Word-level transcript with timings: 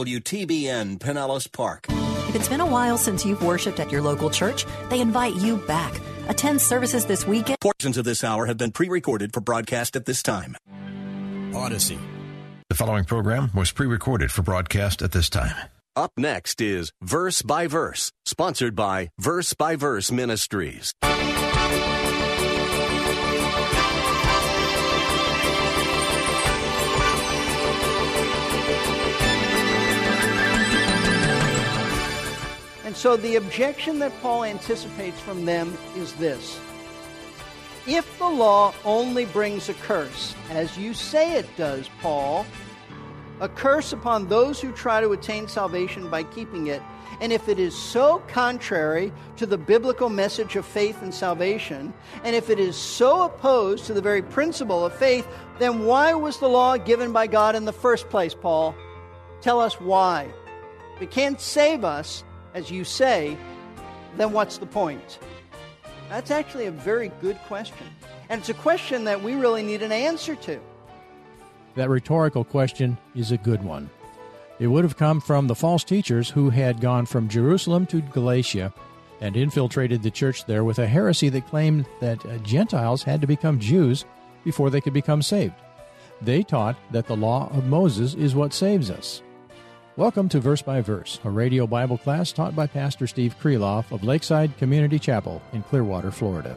WTBN 0.00 1.00
Pinellas 1.00 1.50
Park. 1.50 1.86
If 2.28 2.36
it's 2.36 2.48
been 2.48 2.60
a 2.60 2.66
while 2.66 2.96
since 2.96 3.26
you've 3.26 3.42
worshiped 3.42 3.80
at 3.80 3.90
your 3.90 4.00
local 4.00 4.30
church, 4.30 4.64
they 4.90 5.00
invite 5.00 5.34
you 5.34 5.56
back. 5.56 5.92
Attend 6.28 6.60
services 6.60 7.04
this 7.04 7.26
weekend. 7.26 7.58
Portions 7.58 7.96
of 7.96 8.04
this 8.04 8.22
hour 8.22 8.46
have 8.46 8.56
been 8.56 8.70
pre 8.70 8.88
recorded 8.88 9.32
for 9.34 9.40
broadcast 9.40 9.96
at 9.96 10.06
this 10.06 10.22
time. 10.22 10.54
Odyssey. 11.52 11.98
The 12.68 12.76
following 12.76 13.06
program 13.06 13.50
was 13.56 13.72
pre 13.72 13.88
recorded 13.88 14.30
for 14.30 14.42
broadcast 14.42 15.02
at 15.02 15.10
this 15.10 15.28
time. 15.28 15.56
Up 15.96 16.12
next 16.16 16.60
is 16.60 16.92
Verse 17.02 17.42
by 17.42 17.66
Verse, 17.66 18.12
sponsored 18.24 18.76
by 18.76 19.10
Verse 19.18 19.52
by 19.54 19.74
Verse 19.74 20.12
Ministries. 20.12 20.92
And 32.88 32.96
so 32.96 33.18
the 33.18 33.36
objection 33.36 33.98
that 33.98 34.18
Paul 34.22 34.44
anticipates 34.44 35.20
from 35.20 35.44
them 35.44 35.76
is 35.94 36.14
this 36.14 36.58
If 37.86 38.18
the 38.18 38.30
law 38.30 38.72
only 38.82 39.26
brings 39.26 39.68
a 39.68 39.74
curse, 39.74 40.34
as 40.48 40.78
you 40.78 40.94
say 40.94 41.36
it 41.36 41.54
does, 41.58 41.90
Paul, 42.00 42.46
a 43.40 43.48
curse 43.50 43.92
upon 43.92 44.28
those 44.28 44.58
who 44.58 44.72
try 44.72 45.02
to 45.02 45.12
attain 45.12 45.48
salvation 45.48 46.08
by 46.08 46.22
keeping 46.22 46.68
it, 46.68 46.80
and 47.20 47.30
if 47.30 47.46
it 47.50 47.58
is 47.58 47.76
so 47.76 48.22
contrary 48.26 49.12
to 49.36 49.44
the 49.44 49.58
biblical 49.58 50.08
message 50.08 50.56
of 50.56 50.64
faith 50.64 51.02
and 51.02 51.12
salvation, 51.12 51.92
and 52.24 52.34
if 52.34 52.48
it 52.48 52.58
is 52.58 52.74
so 52.74 53.24
opposed 53.24 53.84
to 53.84 53.92
the 53.92 54.00
very 54.00 54.22
principle 54.22 54.86
of 54.86 54.94
faith, 54.94 55.28
then 55.58 55.84
why 55.84 56.14
was 56.14 56.38
the 56.38 56.48
law 56.48 56.78
given 56.78 57.12
by 57.12 57.26
God 57.26 57.54
in 57.54 57.66
the 57.66 57.70
first 57.70 58.08
place, 58.08 58.34
Paul? 58.34 58.74
Tell 59.42 59.60
us 59.60 59.78
why. 59.78 60.32
It 61.02 61.10
can't 61.10 61.38
save 61.38 61.84
us, 61.84 62.24
as 62.58 62.70
you 62.72 62.84
say, 62.84 63.38
then 64.16 64.32
what's 64.32 64.58
the 64.58 64.66
point? 64.66 65.20
That's 66.10 66.32
actually 66.32 66.66
a 66.66 66.72
very 66.72 67.12
good 67.20 67.38
question. 67.46 67.86
And 68.28 68.40
it's 68.40 68.48
a 68.48 68.54
question 68.54 69.04
that 69.04 69.22
we 69.22 69.34
really 69.34 69.62
need 69.62 69.80
an 69.82 69.92
answer 69.92 70.34
to. 70.34 70.58
That 71.76 71.88
rhetorical 71.88 72.44
question 72.44 72.98
is 73.14 73.30
a 73.30 73.36
good 73.38 73.62
one. 73.62 73.88
It 74.58 74.66
would 74.66 74.82
have 74.82 74.96
come 74.96 75.20
from 75.20 75.46
the 75.46 75.54
false 75.54 75.84
teachers 75.84 76.28
who 76.28 76.50
had 76.50 76.80
gone 76.80 77.06
from 77.06 77.28
Jerusalem 77.28 77.86
to 77.86 78.00
Galatia 78.00 78.74
and 79.20 79.36
infiltrated 79.36 80.02
the 80.02 80.10
church 80.10 80.44
there 80.46 80.64
with 80.64 80.80
a 80.80 80.86
heresy 80.86 81.28
that 81.28 81.46
claimed 81.46 81.86
that 82.00 82.24
uh, 82.26 82.38
Gentiles 82.38 83.04
had 83.04 83.20
to 83.20 83.26
become 83.28 83.60
Jews 83.60 84.04
before 84.44 84.68
they 84.68 84.80
could 84.80 84.92
become 84.92 85.22
saved. 85.22 85.54
They 86.20 86.42
taught 86.42 86.76
that 86.90 87.06
the 87.06 87.16
law 87.16 87.48
of 87.52 87.66
Moses 87.66 88.14
is 88.14 88.34
what 88.34 88.52
saves 88.52 88.90
us. 88.90 89.22
Welcome 89.98 90.28
to 90.28 90.38
Verse 90.38 90.62
by 90.62 90.80
Verse, 90.80 91.18
a 91.24 91.30
radio 91.30 91.66
Bible 91.66 91.98
class 91.98 92.30
taught 92.30 92.54
by 92.54 92.68
Pastor 92.68 93.08
Steve 93.08 93.34
Kreloff 93.42 93.90
of 93.90 94.04
Lakeside 94.04 94.56
Community 94.56 94.96
Chapel 94.96 95.42
in 95.52 95.64
Clearwater, 95.64 96.12
Florida. 96.12 96.56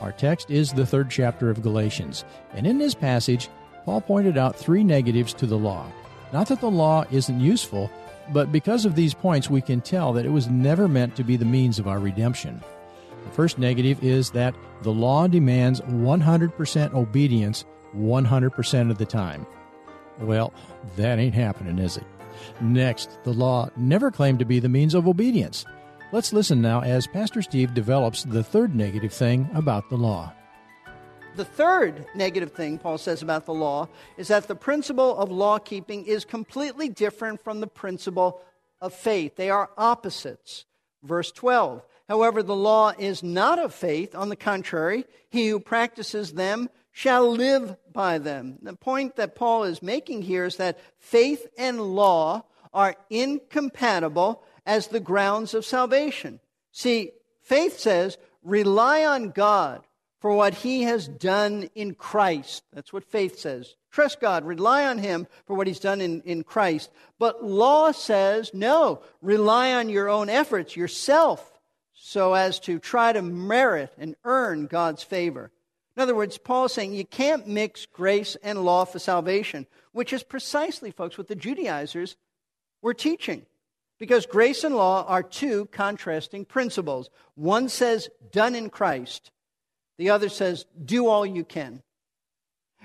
Our 0.00 0.12
text 0.12 0.48
is 0.48 0.72
the 0.72 0.86
third 0.86 1.10
chapter 1.10 1.50
of 1.50 1.60
Galatians, 1.60 2.24
and 2.54 2.68
in 2.68 2.78
this 2.78 2.94
passage, 2.94 3.48
Paul 3.84 4.00
pointed 4.00 4.38
out 4.38 4.54
three 4.54 4.84
negatives 4.84 5.34
to 5.34 5.46
the 5.46 5.58
law. 5.58 5.90
Not 6.32 6.46
that 6.46 6.60
the 6.60 6.70
law 6.70 7.04
isn't 7.10 7.40
useful, 7.40 7.90
but 8.32 8.52
because 8.52 8.84
of 8.84 8.94
these 8.94 9.12
points, 9.12 9.50
we 9.50 9.60
can 9.60 9.80
tell 9.80 10.12
that 10.12 10.24
it 10.24 10.30
was 10.30 10.46
never 10.46 10.86
meant 10.86 11.16
to 11.16 11.24
be 11.24 11.36
the 11.36 11.44
means 11.44 11.80
of 11.80 11.88
our 11.88 11.98
redemption. 11.98 12.62
The 13.24 13.32
first 13.32 13.58
negative 13.58 14.04
is 14.04 14.30
that 14.30 14.54
the 14.82 14.92
law 14.92 15.26
demands 15.26 15.80
100% 15.80 16.94
obedience 16.94 17.64
100% 17.96 18.90
of 18.92 18.98
the 18.98 19.04
time. 19.04 19.48
Well, 20.20 20.54
that 20.94 21.18
ain't 21.18 21.34
happening, 21.34 21.80
is 21.80 21.96
it? 21.96 22.04
Next, 22.60 23.18
the 23.24 23.32
law 23.32 23.70
never 23.76 24.10
claimed 24.10 24.38
to 24.38 24.44
be 24.44 24.60
the 24.60 24.68
means 24.68 24.94
of 24.94 25.06
obedience. 25.06 25.64
Let's 26.12 26.32
listen 26.32 26.62
now 26.62 26.80
as 26.80 27.06
Pastor 27.06 27.42
Steve 27.42 27.74
develops 27.74 28.24
the 28.24 28.42
third 28.42 28.74
negative 28.74 29.12
thing 29.12 29.48
about 29.54 29.90
the 29.90 29.96
law. 29.96 30.32
The 31.36 31.44
third 31.44 32.06
negative 32.14 32.52
thing 32.52 32.78
Paul 32.78 32.98
says 32.98 33.22
about 33.22 33.46
the 33.46 33.54
law 33.54 33.88
is 34.16 34.28
that 34.28 34.48
the 34.48 34.56
principle 34.56 35.16
of 35.16 35.30
law 35.30 35.58
keeping 35.58 36.04
is 36.04 36.24
completely 36.24 36.88
different 36.88 37.44
from 37.44 37.60
the 37.60 37.66
principle 37.66 38.40
of 38.80 38.94
faith. 38.94 39.36
They 39.36 39.50
are 39.50 39.70
opposites. 39.76 40.64
Verse 41.02 41.30
12. 41.30 41.82
However, 42.08 42.42
the 42.42 42.56
law 42.56 42.92
is 42.98 43.22
not 43.22 43.58
of 43.58 43.74
faith. 43.74 44.14
On 44.14 44.30
the 44.30 44.36
contrary, 44.36 45.04
he 45.30 45.48
who 45.48 45.60
practices 45.60 46.32
them 46.32 46.70
shall 46.98 47.30
live 47.30 47.76
by 47.92 48.18
them. 48.18 48.58
The 48.60 48.74
point 48.74 49.14
that 49.14 49.36
Paul 49.36 49.62
is 49.62 49.80
making 49.80 50.22
here 50.22 50.44
is 50.46 50.56
that 50.56 50.80
faith 50.98 51.46
and 51.56 51.80
law 51.80 52.42
are 52.74 52.96
incompatible 53.08 54.42
as 54.66 54.88
the 54.88 54.98
grounds 54.98 55.54
of 55.54 55.64
salvation. 55.64 56.40
See, 56.72 57.12
faith 57.40 57.78
says, 57.78 58.18
rely 58.42 59.04
on 59.04 59.30
God 59.30 59.86
for 60.18 60.32
what 60.32 60.54
he 60.54 60.82
has 60.82 61.06
done 61.06 61.70
in 61.76 61.94
Christ. 61.94 62.64
That's 62.72 62.92
what 62.92 63.04
faith 63.04 63.38
says. 63.38 63.76
Trust 63.92 64.18
God, 64.18 64.44
rely 64.44 64.84
on 64.84 64.98
him 64.98 65.28
for 65.46 65.54
what 65.54 65.68
he's 65.68 65.78
done 65.78 66.00
in, 66.00 66.20
in 66.22 66.42
Christ. 66.42 66.90
But 67.16 67.44
law 67.44 67.92
says, 67.92 68.50
no, 68.52 69.02
rely 69.22 69.72
on 69.72 69.88
your 69.88 70.08
own 70.08 70.28
efforts, 70.28 70.74
yourself, 70.74 71.60
so 71.94 72.34
as 72.34 72.58
to 72.60 72.80
try 72.80 73.12
to 73.12 73.22
merit 73.22 73.92
and 73.98 74.16
earn 74.24 74.66
God's 74.66 75.04
favor. 75.04 75.52
In 75.98 76.02
other 76.02 76.14
words, 76.14 76.38
Paul 76.38 76.66
is 76.66 76.74
saying 76.74 76.94
you 76.94 77.04
can't 77.04 77.48
mix 77.48 77.84
grace 77.84 78.36
and 78.40 78.64
law 78.64 78.84
for 78.84 79.00
salvation, 79.00 79.66
which 79.90 80.12
is 80.12 80.22
precisely, 80.22 80.92
folks, 80.92 81.18
what 81.18 81.26
the 81.26 81.34
Judaizers 81.34 82.16
were 82.80 82.94
teaching. 82.94 83.46
Because 83.98 84.24
grace 84.24 84.62
and 84.62 84.76
law 84.76 85.04
are 85.08 85.24
two 85.24 85.66
contrasting 85.72 86.44
principles. 86.44 87.10
One 87.34 87.68
says, 87.68 88.10
done 88.30 88.54
in 88.54 88.70
Christ, 88.70 89.32
the 89.96 90.10
other 90.10 90.28
says, 90.28 90.66
do 90.84 91.08
all 91.08 91.26
you 91.26 91.42
can. 91.42 91.82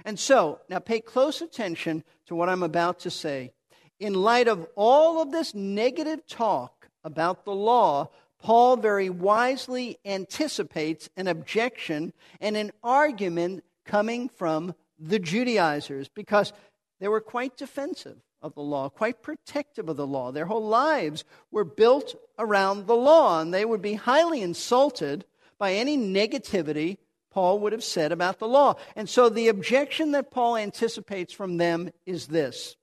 And 0.04 0.18
so, 0.18 0.62
now 0.68 0.80
pay 0.80 1.00
close 1.00 1.40
attention 1.40 2.04
to 2.26 2.34
what 2.34 2.50
I'm 2.50 2.64
about 2.64 2.98
to 3.02 3.12
say. 3.12 3.52
In 4.00 4.16
light 4.16 4.48
of 4.48 4.66
all 4.76 5.22
of 5.22 5.32
this 5.32 5.54
negative 5.54 6.26
talk 6.26 6.90
about 7.04 7.46
the 7.46 7.54
law, 7.54 8.10
Paul 8.44 8.76
very 8.76 9.10
wisely 9.10 9.98
anticipates 10.04 11.10
an 11.16 11.28
objection 11.28 12.12
and 12.42 12.58
an 12.58 12.72
argument 12.84 13.64
coming 13.86 14.28
from 14.28 14.76
the 15.00 15.18
Judaizers 15.18 16.10
because 16.10 16.52
they 17.00 17.08
were 17.08 17.22
quite 17.22 17.56
defensive 17.56 18.18
of 18.42 18.54
the 18.54 18.62
law, 18.62 18.90
quite 18.90 19.22
protective 19.22 19.88
of 19.88 19.96
the 19.96 20.06
law. 20.06 20.34
Their 20.34 20.46
whole 20.46 20.68
lives 20.68 21.24
were 21.52 21.64
built 21.64 22.16
around 22.38 22.86
the 22.86 22.96
law, 22.96 23.40
and 23.40 23.54
they 23.54 23.64
would 23.64 23.82
be 23.82 23.94
highly 23.94 24.42
insulted 24.42 25.24
by 25.58 25.76
any 25.76 25.98
negativity 25.98 26.98
Paul 27.32 27.60
would 27.60 27.72
have 27.72 27.84
said 27.84 28.12
about 28.12 28.40
the 28.40 28.48
law. 28.48 28.76
And 28.98 29.10
so 29.10 29.30
the 29.30 29.48
objection 29.48 30.12
that 30.12 30.32
Paul 30.32 30.58
anticipates 30.58 31.34
from 31.34 31.58
them 31.58 31.92
is 32.06 32.28
this 32.28 32.76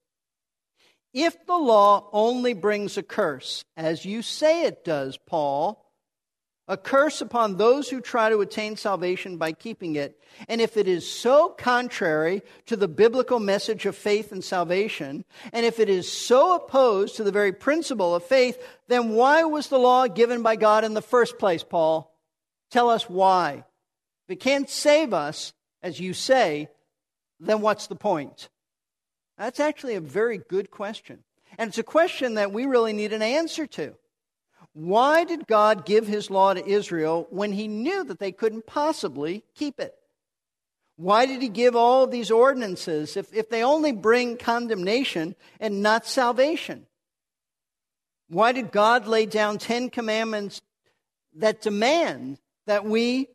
If 1.13 1.47
the 1.47 1.57
law 1.57 2.09
only 2.13 2.53
brings 2.53 2.97
a 2.97 3.03
curse, 3.03 3.65
as 3.77 4.05
you 4.05 4.23
say 4.23 4.65
it 4.65 4.85
does, 4.85 5.19
Paul, 5.19 5.85
a 6.69 6.77
curse 6.77 7.21
upon 7.21 7.57
those 7.57 7.89
who 7.89 8.01
try 8.01 8.31
to 8.31 8.41
attain 8.43 8.77
salvation 8.77 9.37
by 9.37 9.51
keeping 9.51 9.97
it, 9.97 10.21
and 10.49 10.61
if 10.61 10.77
it 10.77 10.87
is 10.87 11.11
so 11.11 11.49
contrary 11.49 12.43
to 12.67 12.77
the 12.77 12.87
biblical 12.87 13.41
message 13.41 13.87
of 13.87 13.97
faith 13.97 14.31
and 14.31 14.45
salvation, 14.45 15.25
and 15.53 15.67
if 15.67 15.81
it 15.81 15.89
is 15.89 16.11
so 16.11 16.55
opposed 16.55 17.17
to 17.17 17.25
the 17.25 17.33
very 17.33 17.53
principle 17.53 18.15
of 18.15 18.23
faith, 18.23 18.65
then 18.87 19.11
why 19.11 19.43
was 19.43 19.67
the 19.67 19.81
law 19.81 20.07
given 20.07 20.43
by 20.43 20.55
God 20.55 20.85
in 20.85 20.95
the 20.95 21.03
first 21.03 21.41
place, 21.41 21.65
Paul? 21.65 22.17
Tell 22.71 22.89
us 22.89 23.11
why. 23.11 23.65
If 24.29 24.35
it 24.35 24.41
can't 24.41 24.71
save 24.71 25.13
us, 25.13 25.53
as 25.83 25.99
you 25.99 26.15
say, 26.15 26.69
then 27.41 27.63
what's 27.63 27.89
the 27.89 27.97
point? 27.97 28.49
That's 29.41 29.59
actually 29.59 29.95
a 29.95 30.03
very 30.03 30.37
good 30.37 30.71
question. 30.71 31.25
And 31.57 31.69
it's 31.69 31.79
a 31.79 31.83
question 31.83 32.35
that 32.35 32.53
we 32.53 32.67
really 32.67 32.93
need 32.93 33.15
an 33.15 33.23
answer 33.23 33.67
to. 33.69 33.95
Why 34.75 35.25
did 35.25 35.47
God 35.47 35.87
give 35.87 36.07
his 36.07 36.31
law 36.31 36.53
to 36.53 36.65
Israel 36.65 37.27
when 37.31 37.53
he 37.53 37.67
knew 37.67 38.05
that 38.05 38.19
they 38.19 38.33
couldn't 38.33 38.67
possibly 38.67 39.43
keep 39.55 39.81
it? 39.81 39.95
Why 40.97 41.25
did 41.25 41.41
he 41.41 41.49
give 41.49 41.75
all 41.75 42.05
of 42.05 42.11
these 42.11 42.31
ordinances 42.31 43.17
if, 43.17 43.33
if 43.33 43.49
they 43.49 43.65
only 43.65 43.93
bring 43.93 44.37
condemnation 44.37 45.35
and 45.59 45.83
not 45.83 46.05
salvation? 46.05 46.85
Why 48.29 48.53
did 48.53 48.71
God 48.71 49.07
lay 49.07 49.25
down 49.25 49.57
10 49.57 49.89
commandments 49.89 50.61
that 51.37 51.63
demand 51.63 52.37
that 52.67 52.85
we 52.85 53.29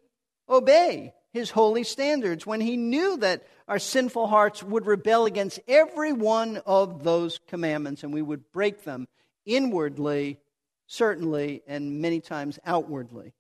obey 0.48 1.15
his 1.36 1.52
holy 1.52 1.84
standards 1.84 2.46
when 2.46 2.62
he 2.62 2.78
knew 2.78 3.18
that 3.18 3.46
our 3.68 3.80
sinful 3.80 4.28
hearts 4.28 4.64
would 4.64 4.86
rebel 4.86 5.26
against 5.26 5.60
every 5.68 6.14
one 6.14 6.58
of 6.66 7.04
those 7.04 7.40
commandments 7.48 8.04
and 8.04 8.14
we 8.14 8.22
would 8.22 8.52
break 8.52 8.84
them 8.84 9.08
inwardly, 9.46 10.40
certainly, 10.88 11.62
and 11.68 12.02
many 12.02 12.22
times 12.22 12.58
outwardly? 12.66 13.34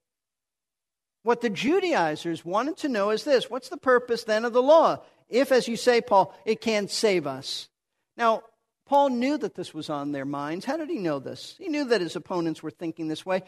What 1.24 1.42
the 1.42 1.50
Judaizers 1.50 2.46
wanted 2.46 2.78
to 2.78 2.90
know 2.90 3.10
is 3.10 3.24
this 3.24 3.50
what's 3.50 3.70
the 3.70 3.78
purpose 3.78 4.24
then 4.26 4.46
of 4.46 4.54
the 4.54 4.62
law? 4.62 5.00
If, 5.28 5.52
as 5.52 5.68
you 5.68 5.76
say, 5.76 6.02
Paul, 6.02 6.36
it 6.46 6.62
can't 6.62 6.92
save 6.92 7.26
us. 7.26 7.70
Now, 8.16 8.44
Paul 8.86 9.10
knew 9.10 9.38
that 9.40 9.56
this 9.56 9.74
was 9.74 9.90
on 9.90 10.12
their 10.12 10.26
minds. 10.26 10.66
How 10.66 10.78
did 10.78 10.90
he 10.90 11.00
know 11.00 11.18
this? 11.18 11.56
He 11.58 11.70
knew 11.70 11.86
that 11.86 12.02
his 12.02 12.16
opponents 12.16 12.62
were 12.62 12.70
thinking 12.70 13.08
this 13.08 13.26
way. 13.26 13.42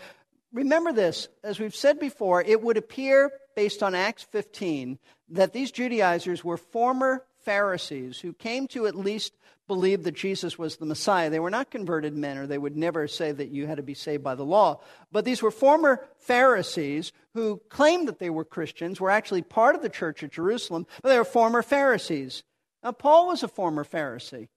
Remember 0.58 0.92
this, 0.92 1.28
as 1.44 1.60
we've 1.60 1.76
said 1.76 2.00
before, 2.00 2.42
it 2.42 2.64
would 2.64 2.78
appear, 2.78 3.32
based 3.56 3.84
on 3.84 3.94
Acts 3.94 4.24
15, 4.24 4.98
that 5.30 5.54
these 5.54 5.70
Judaizers 5.70 6.44
were 6.44 6.58
former 6.58 7.24
Pharisees 7.46 8.18
who 8.18 8.34
came 8.34 8.68
to 8.70 8.88
at 8.88 8.96
least 8.96 9.34
believe 9.68 10.04
that 10.04 10.16
Jesus 10.16 10.58
was 10.58 10.78
the 10.78 10.88
Messiah. 10.88 11.30
They 11.30 11.40
were 11.40 11.52
not 11.52 11.70
converted 11.70 12.18
men, 12.18 12.40
or 12.40 12.48
they 12.48 12.58
would 12.58 12.76
never 12.76 13.08
say 13.08 13.32
that 13.32 13.50
you 13.52 13.68
had 13.68 13.78
to 13.78 13.84
be 13.84 13.94
saved 13.94 14.24
by 14.24 14.34
the 14.34 14.44
law. 14.44 14.82
But 15.12 15.26
these 15.26 15.44
were 15.44 15.52
former 15.52 16.04
Pharisees 16.18 17.12
who 17.36 17.62
claimed 17.70 18.08
that 18.08 18.18
they 18.18 18.32
were 18.32 18.44
Christians, 18.44 19.00
were 19.00 19.12
actually 19.12 19.44
part 19.44 19.76
of 19.76 19.84
the 19.84 19.90
church 19.90 20.24
at 20.24 20.32
Jerusalem, 20.32 20.88
but 21.04 21.10
they 21.10 21.20
were 21.20 21.24
former 21.24 21.62
Pharisees. 21.62 22.42
Now, 22.84 22.94
Paul 22.94 23.28
was 23.28 23.44
a 23.44 23.48
former 23.48 23.84
Pharisee. 23.84 24.48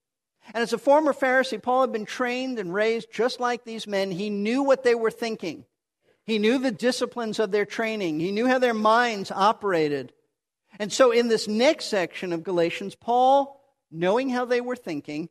And 0.55 0.63
as 0.63 0.73
a 0.73 0.79
former 0.79 1.13
Pharisee, 1.13 1.63
Paul 1.63 1.83
had 1.83 1.93
been 1.93 2.07
trained 2.07 2.59
and 2.59 2.73
raised 2.73 3.13
just 3.13 3.39
like 3.39 3.65
these 3.65 3.87
men. 3.87 4.11
He 4.11 4.31
knew 4.31 4.63
what 4.63 4.83
they 4.83 4.95
were 4.95 5.11
thinking, 5.11 5.67
he 6.31 6.39
knew 6.39 6.59
the 6.59 6.71
disciplines 6.71 7.41
of 7.41 7.51
their 7.51 7.67
training, 7.67 8.21
he 8.21 8.31
knew 8.31 8.47
how 8.47 8.59
their 8.59 8.73
minds 8.73 9.33
operated. 9.33 10.13
And 10.79 10.93
so, 10.93 11.11
in 11.11 11.27
this 11.27 11.49
next 11.49 11.87
section 11.87 12.33
of 12.33 12.45
Galatians, 12.45 12.95
Paul, 12.95 13.61
knowing 13.91 14.31
how 14.31 14.45
they 14.45 14.61
were 14.61 14.77
thinking, 14.77 15.29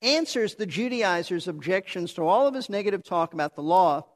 answers 0.00 0.54
the 0.54 0.64
Judaizers' 0.66 1.48
objections 1.48 2.14
to 2.14 2.22
all 2.22 2.46
of 2.46 2.54
his 2.54 2.70
negative 2.70 3.04
talk 3.04 3.34
about 3.34 3.54
the 3.56 3.62
law 3.62 4.06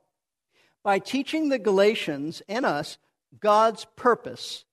by 0.83 0.99
teaching 0.99 1.51
the 1.51 1.59
Galatians 1.59 2.43
and 2.49 2.65
us 2.65 2.97
God's 3.39 3.87
purpose 3.97 4.65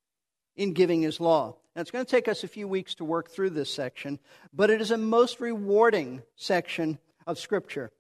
in 0.56 0.73
giving 0.73 1.01
his 1.01 1.19
law. 1.19 1.57
Now, 1.75 1.81
it's 1.81 1.91
going 1.91 2.06
to 2.06 2.11
take 2.11 2.29
us 2.29 2.44
a 2.44 2.47
few 2.47 2.67
weeks 2.67 2.95
to 2.95 3.03
work 3.03 3.29
through 3.29 3.50
this 3.51 3.73
section, 3.73 4.19
but 4.53 4.69
it 4.69 4.79
is 4.79 4.91
a 4.91 4.97
most 4.97 5.41
rewarding 5.41 6.21
section 6.38 7.00
of 7.27 7.38
Scripture 7.38 7.91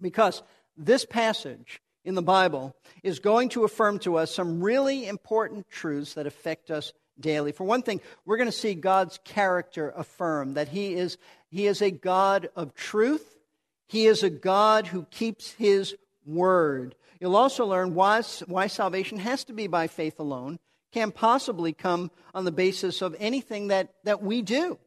because 0.00 0.42
this 0.76 1.04
passage 1.04 1.80
in 2.04 2.14
the 2.14 2.22
Bible 2.22 2.76
is 3.02 3.18
going 3.18 3.48
to 3.50 3.64
affirm 3.64 3.98
to 4.00 4.16
us 4.16 4.34
some 4.34 4.62
really 4.62 5.06
important 5.06 5.68
truths 5.70 6.14
that 6.14 6.26
affect 6.26 6.70
us 6.70 6.92
daily. 7.18 7.52
For 7.52 7.64
one 7.64 7.82
thing, 7.82 8.00
we're 8.24 8.36
going 8.36 8.48
to 8.48 8.52
see 8.52 8.74
God's 8.74 9.18
character 9.24 9.92
affirmed 9.96 10.56
that 10.56 10.68
he 10.68 10.94
is, 10.94 11.16
he 11.48 11.66
is 11.66 11.80
a 11.80 11.90
God 11.90 12.48
of 12.56 12.74
truth, 12.74 13.38
He 13.86 14.06
is 14.06 14.22
a 14.22 14.30
God 14.30 14.86
who 14.86 15.04
keeps 15.04 15.52
His 15.52 15.94
word. 16.26 16.94
You'll 17.20 17.36
also 17.36 17.66
learn 17.66 17.94
why, 17.94 18.22
why 18.46 18.66
salvation 18.66 19.18
has 19.18 19.44
to 19.44 19.52
be 19.52 19.66
by 19.66 19.86
faith 19.86 20.18
alone 20.18 20.58
can't 20.92 21.14
possibly 21.14 21.72
come 21.72 22.10
on 22.34 22.44
the 22.44 22.52
basis 22.52 23.02
of 23.02 23.16
anything 23.18 23.68
that, 23.68 23.92
that 24.04 24.22
we 24.22 24.42
do. 24.42 24.78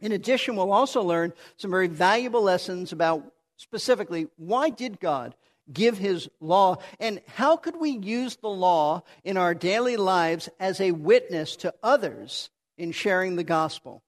In 0.00 0.12
addition, 0.12 0.56
we'll 0.56 0.72
also 0.72 1.02
learn 1.02 1.32
some 1.56 1.70
very 1.70 1.86
valuable 1.88 2.42
lessons 2.42 2.92
about 2.92 3.32
specifically 3.56 4.28
why 4.36 4.70
did 4.70 5.00
God 5.00 5.34
give 5.72 5.98
his 5.98 6.28
law 6.40 6.76
and 6.98 7.20
how 7.26 7.56
could 7.56 7.76
we 7.76 7.90
use 7.90 8.36
the 8.36 8.48
law 8.48 9.02
in 9.24 9.36
our 9.36 9.54
daily 9.54 9.96
lives 9.96 10.48
as 10.58 10.80
a 10.80 10.92
witness 10.92 11.56
to 11.56 11.74
others 11.82 12.50
in 12.76 12.92
sharing 12.92 13.36
the 13.36 13.44
gospel. 13.44 14.02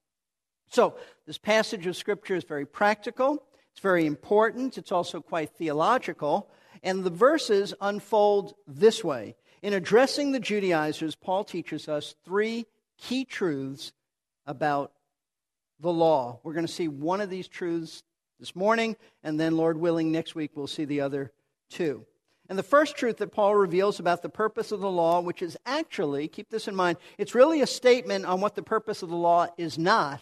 So, 0.70 0.94
this 1.26 1.38
passage 1.38 1.86
of 1.86 1.96
scripture 1.96 2.36
is 2.36 2.44
very 2.44 2.64
practical, 2.64 3.42
it's 3.72 3.80
very 3.80 4.06
important, 4.06 4.78
it's 4.78 4.92
also 4.92 5.20
quite 5.20 5.50
theological, 5.50 6.48
and 6.82 7.02
the 7.02 7.10
verses 7.10 7.74
unfold 7.80 8.54
this 8.66 9.02
way. 9.02 9.36
In 9.62 9.74
addressing 9.74 10.32
the 10.32 10.40
Judaizers, 10.40 11.16
Paul 11.16 11.44
teaches 11.44 11.88
us 11.88 12.14
three 12.24 12.66
key 12.96 13.24
truths 13.24 13.92
about 14.46 14.92
the 15.80 15.92
law. 15.92 16.40
We're 16.42 16.54
going 16.54 16.66
to 16.66 16.72
see 16.72 16.88
one 16.88 17.20
of 17.20 17.30
these 17.30 17.48
truths 17.48 18.02
this 18.38 18.56
morning, 18.56 18.96
and 19.22 19.38
then, 19.38 19.56
Lord 19.56 19.76
willing, 19.76 20.12
next 20.12 20.34
week 20.34 20.52
we'll 20.54 20.66
see 20.66 20.84
the 20.84 21.02
other 21.02 21.32
two. 21.70 22.04
And 22.50 22.58
the 22.58 22.64
first 22.64 22.96
truth 22.96 23.18
that 23.18 23.30
Paul 23.32 23.54
reveals 23.54 24.00
about 24.00 24.22
the 24.22 24.28
purpose 24.28 24.72
of 24.72 24.80
the 24.80 24.90
law, 24.90 25.20
which 25.20 25.40
is 25.40 25.56
actually, 25.64 26.26
keep 26.26 26.50
this 26.50 26.66
in 26.66 26.74
mind, 26.74 26.98
it's 27.16 27.34
really 27.34 27.60
a 27.60 27.66
statement 27.66 28.26
on 28.26 28.40
what 28.40 28.56
the 28.56 28.62
purpose 28.62 29.02
of 29.04 29.08
the 29.08 29.16
law 29.16 29.46
is 29.56 29.78
not, 29.78 30.20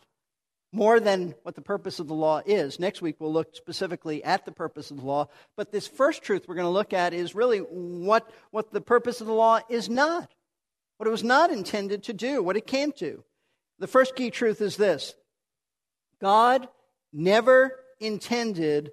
more 0.71 1.01
than 1.01 1.35
what 1.43 1.55
the 1.55 1.63
purpose 1.63 1.99
of 2.01 2.07
the 2.07 2.15
law 2.15 2.43
is. 2.45 2.79
Next 2.79 3.01
week, 3.01 3.17
we'll 3.19 3.33
look 3.33 3.57
specifically 3.57 4.23
at 4.23 4.45
the 4.45 4.53
purpose 4.53 4.91
of 4.91 4.99
the 4.99 5.07
law. 5.07 5.29
But 5.57 5.73
this 5.73 5.89
first 5.89 6.23
truth 6.23 6.47
we're 6.47 6.55
going 6.55 6.67
to 6.67 6.71
look 6.71 6.93
at 6.93 7.15
is 7.15 7.35
really 7.35 7.61
what, 7.61 8.31
what 8.51 8.73
the 8.73 8.83
purpose 8.83 9.23
of 9.23 9.27
the 9.27 9.33
law 9.33 9.61
is 9.71 9.89
not, 9.89 10.35
what 10.99 11.07
it 11.07 11.11
was 11.11 11.25
not 11.25 11.51
intended 11.51 12.03
to 12.05 12.13
do, 12.13 12.43
what 12.43 12.59
it 12.59 12.67
can't 12.67 12.95
do. 12.95 13.25
The 13.79 13.87
first 13.87 14.15
key 14.15 14.31
truth 14.31 14.61
is 14.61 14.77
this 14.77 15.15
God 16.21 16.69
never 17.11 17.75
intended 18.01 18.93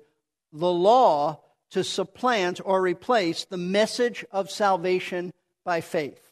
the 0.54 0.72
law 0.72 1.42
to 1.76 1.84
supplant 1.84 2.62
or 2.64 2.82
replace 2.82 3.44
the 3.44 3.58
message 3.58 4.24
of 4.32 4.50
salvation 4.50 5.34
by 5.66 5.82
faith. 5.82 6.32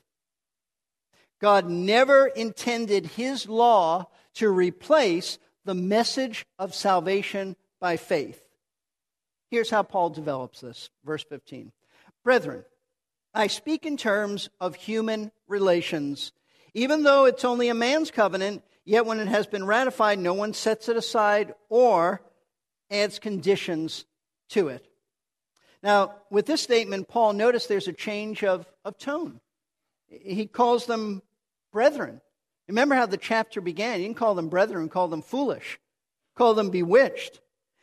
God 1.41 1.69
never 1.69 2.27
intended 2.27 3.05
his 3.07 3.49
law 3.49 4.05
to 4.35 4.47
replace 4.47 5.37
the 5.65 5.75
message 5.75 6.45
of 6.57 6.73
salvation 6.73 7.57
by 7.81 7.97
faith. 7.97 8.41
Here's 9.51 9.69
how 9.69 9.83
Paul 9.83 10.11
develops 10.11 10.61
this. 10.61 10.89
Verse 11.03 11.25
15. 11.25 11.73
Brethren, 12.23 12.63
I 13.33 13.47
speak 13.47 13.85
in 13.85 13.97
terms 13.97 14.49
of 14.61 14.75
human 14.75 15.29
relations. 15.49 16.31
Even 16.73 17.03
though 17.03 17.25
it's 17.25 17.43
only 17.43 17.67
a 17.67 17.73
man's 17.73 18.11
covenant, 18.11 18.63
yet 18.85 19.05
when 19.05 19.19
it 19.19 19.27
has 19.27 19.45
been 19.45 19.65
ratified, 19.65 20.19
no 20.19 20.33
one 20.33 20.53
sets 20.53 20.87
it 20.87 20.95
aside 20.95 21.53
or 21.67 22.21
adds 22.89 23.19
conditions 23.19 24.05
to 24.51 24.69
it. 24.69 24.87
Now, 25.83 26.15
with 26.29 26.45
this 26.45 26.61
statement, 26.61 27.09
Paul, 27.09 27.33
notice 27.33 27.67
there's 27.67 27.89
a 27.89 27.93
change 27.93 28.43
of, 28.43 28.65
of 28.85 28.97
tone. 28.97 29.41
He 30.07 30.47
calls 30.47 30.85
them 30.85 31.21
brethren. 31.73 32.21
Remember 32.69 32.95
how 32.95 33.05
the 33.05 33.17
chapter 33.17 33.59
began. 33.59 33.99
He 33.99 34.05
didn't 34.05 34.17
call 34.17 34.33
them 34.33 34.47
brethren, 34.47 34.87
call 34.87 35.09
them 35.09 35.21
foolish, 35.21 35.79
call 36.35 36.53
them 36.53 36.69
bewitched. 36.69 37.41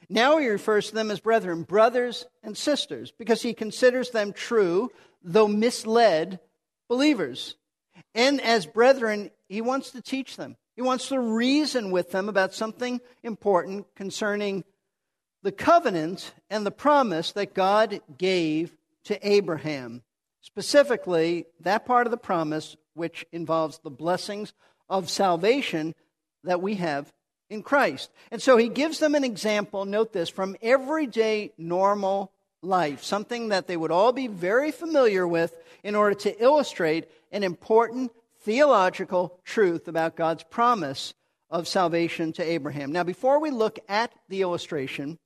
Now 0.08 0.38
he 0.38 0.48
refers 0.48 0.88
to 0.88 0.94
them 0.94 1.10
as 1.10 1.20
brethren, 1.20 1.62
brothers 1.62 2.26
and 2.42 2.56
sisters, 2.56 3.12
because 3.12 3.42
he 3.42 3.52
considers 3.52 4.10
them 4.10 4.32
true, 4.32 4.90
though 5.22 5.46
misled 5.46 6.40
believers. 6.88 7.56
And 8.14 8.40
as 8.40 8.64
brethren, 8.64 9.30
he 9.48 9.60
wants 9.60 9.90
to 9.90 10.00
teach 10.00 10.36
them. 10.36 10.56
He 10.74 10.82
wants 10.82 11.08
to 11.08 11.20
reason 11.20 11.90
with 11.90 12.10
them 12.10 12.28
about 12.28 12.54
something 12.54 13.00
important 13.22 13.94
concerning 13.94 14.64
the 15.42 15.52
covenant 15.52 16.32
and 16.50 16.66
the 16.66 16.70
promise 16.70 17.32
that 17.32 17.54
God 17.54 18.00
gave 18.18 18.76
to 19.04 19.28
Abraham. 19.28 20.02
Specifically, 20.42 21.46
that 21.60 21.86
part 21.86 22.06
of 22.06 22.10
the 22.10 22.16
promise 22.16 22.76
which 22.94 23.26
involves 23.32 23.78
the 23.78 23.90
blessings 23.90 24.52
of 24.88 25.08
salvation 25.08 25.94
that 26.44 26.62
we 26.62 26.74
have 26.76 27.12
in 27.48 27.62
Christ. 27.62 28.10
And 28.30 28.40
so 28.40 28.56
he 28.56 28.68
gives 28.68 28.98
them 28.98 29.14
an 29.14 29.24
example, 29.24 29.84
note 29.84 30.12
this, 30.12 30.28
from 30.28 30.56
everyday 30.62 31.52
normal 31.58 32.32
life, 32.62 33.02
something 33.02 33.48
that 33.48 33.66
they 33.66 33.76
would 33.76 33.90
all 33.90 34.12
be 34.12 34.26
very 34.26 34.70
familiar 34.70 35.26
with 35.26 35.54
in 35.82 35.94
order 35.94 36.14
to 36.14 36.42
illustrate 36.42 37.08
an 37.32 37.42
important 37.42 38.12
theological 38.40 39.38
truth 39.44 39.88
about 39.88 40.16
God's 40.16 40.42
promise 40.44 41.14
of 41.50 41.68
salvation 41.68 42.32
to 42.34 42.42
Abraham. 42.42 42.92
Now, 42.92 43.02
before 43.02 43.40
we 43.40 43.50
look 43.50 43.78
at 43.88 44.12
the 44.28 44.42
illustration, 44.42 45.18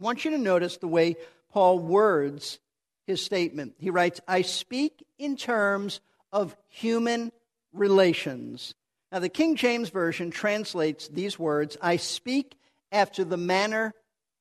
I 0.00 0.04
want 0.04 0.24
you 0.24 0.30
to 0.30 0.38
notice 0.38 0.78
the 0.78 0.88
way 0.88 1.16
Paul 1.52 1.78
words 1.78 2.58
his 3.06 3.22
statement. 3.22 3.74
He 3.78 3.90
writes, 3.90 4.20
I 4.26 4.42
speak 4.42 5.04
in 5.18 5.36
terms 5.36 6.00
of 6.32 6.56
human 6.68 7.32
relations. 7.72 8.74
Now, 9.12 9.18
the 9.18 9.28
King 9.28 9.56
James 9.56 9.90
Version 9.90 10.30
translates 10.30 11.08
these 11.08 11.38
words 11.38 11.76
I 11.82 11.96
speak 11.96 12.56
after 12.92 13.24
the 13.24 13.36
manner 13.36 13.92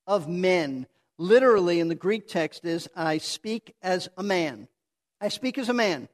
of 0.07 0.29
men. 0.29 0.87
Literally, 1.17 1.79
in 1.79 1.89
the 1.89 1.95
Greek 1.95 2.27
text, 2.27 2.63
is 2.63 2.87
I 2.95 3.17
speak 3.17 3.75
as 3.81 4.07
a 4.15 4.23
man. 4.23 4.67
I 5.19 5.27
speak 5.27 5.57
as 5.57 5.67
a 5.67 5.73
man. 5.73 6.07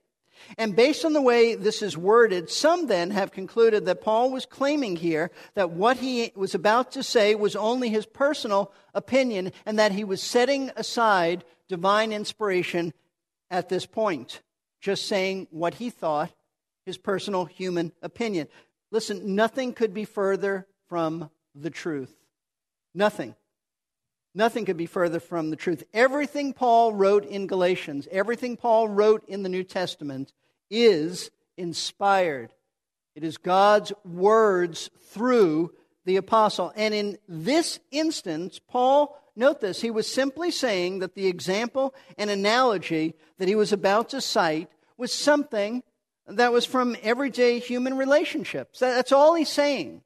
And 0.58 0.76
based 0.76 1.06
on 1.06 1.14
the 1.14 1.22
way 1.22 1.56
this 1.56 1.82
is 1.82 1.98
worded, 1.98 2.50
some 2.50 2.88
then 2.88 3.12
have 3.12 3.32
concluded 3.32 3.86
that 3.86 4.02
Paul 4.02 4.32
was 4.32 4.46
claiming 4.46 4.96
here 4.96 5.32
that 5.54 5.72
what 5.72 5.98
he 5.98 6.32
was 6.36 6.56
about 6.56 6.92
to 6.94 7.04
say 7.04 7.36
was 7.36 7.56
only 7.56 7.90
his 7.90 8.06
personal 8.06 8.72
opinion 8.94 9.52
and 9.66 9.80
that 9.80 9.92
he 9.92 10.04
was 10.04 10.22
setting 10.22 10.72
aside 10.76 11.44
divine 11.68 12.12
inspiration 12.12 12.94
at 13.50 13.70
this 13.70 13.86
point, 13.86 14.42
just 14.82 15.08
saying 15.08 15.48
what 15.52 15.76
he 15.76 15.90
thought, 15.90 16.32
his 16.86 16.98
personal 16.98 17.46
human 17.46 17.92
opinion. 18.02 18.48
Listen, 18.92 19.36
nothing 19.36 19.74
could 19.74 19.94
be 19.94 20.06
further 20.06 20.68
from 20.88 21.30
the 21.54 21.70
truth. 21.70 22.16
Nothing. 22.94 23.36
Nothing 24.38 24.66
could 24.66 24.76
be 24.76 24.86
further 24.86 25.22
from 25.22 25.50
the 25.50 25.56
truth. 25.56 25.86
Everything 25.94 26.52
Paul 26.52 26.94
wrote 26.94 27.24
in 27.26 27.48
Galatians, 27.48 28.06
everything 28.12 28.58
Paul 28.58 28.90
wrote 28.90 29.24
in 29.30 29.44
the 29.44 29.50
New 29.50 29.64
Testament 29.64 30.34
is 30.70 31.32
inspired. 31.58 32.52
It 33.16 33.24
is 33.24 33.38
God's 33.38 33.94
words 34.04 34.90
through 35.08 35.74
the 36.04 36.18
apostle. 36.18 36.74
And 36.76 36.94
in 36.94 37.18
this 37.30 37.80
instance, 37.92 38.60
Paul, 38.60 39.18
note 39.38 39.62
this, 39.62 39.80
he 39.80 39.90
was 39.90 40.12
simply 40.12 40.52
saying 40.52 41.00
that 41.00 41.16
the 41.16 41.28
example 41.28 41.96
and 42.18 42.30
analogy 42.30 43.16
that 43.38 43.48
he 43.48 43.56
was 43.56 43.72
about 43.72 44.10
to 44.10 44.20
cite 44.20 44.70
was 44.98 45.14
something 45.14 45.82
that 46.28 46.52
was 46.52 46.66
from 46.66 46.98
everyday 47.02 47.60
human 47.60 47.96
relationships. 47.96 48.80
That's 48.80 49.14
all 49.14 49.34
he's 49.34 49.48
saying. 49.48 50.02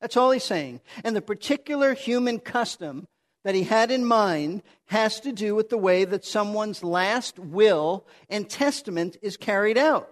That's 0.00 0.16
all 0.16 0.30
he's 0.30 0.44
saying. 0.44 0.80
And 1.02 1.16
the 1.16 1.22
particular 1.22 1.94
human 1.94 2.38
custom 2.38 3.08
that 3.44 3.54
he 3.54 3.62
had 3.62 3.90
in 3.90 4.04
mind 4.04 4.62
has 4.86 5.20
to 5.20 5.32
do 5.32 5.54
with 5.54 5.68
the 5.68 5.78
way 5.78 6.04
that 6.04 6.24
someone's 6.24 6.82
last 6.82 7.38
will 7.38 8.06
and 8.28 8.48
testament 8.48 9.16
is 9.22 9.36
carried 9.36 9.78
out. 9.78 10.08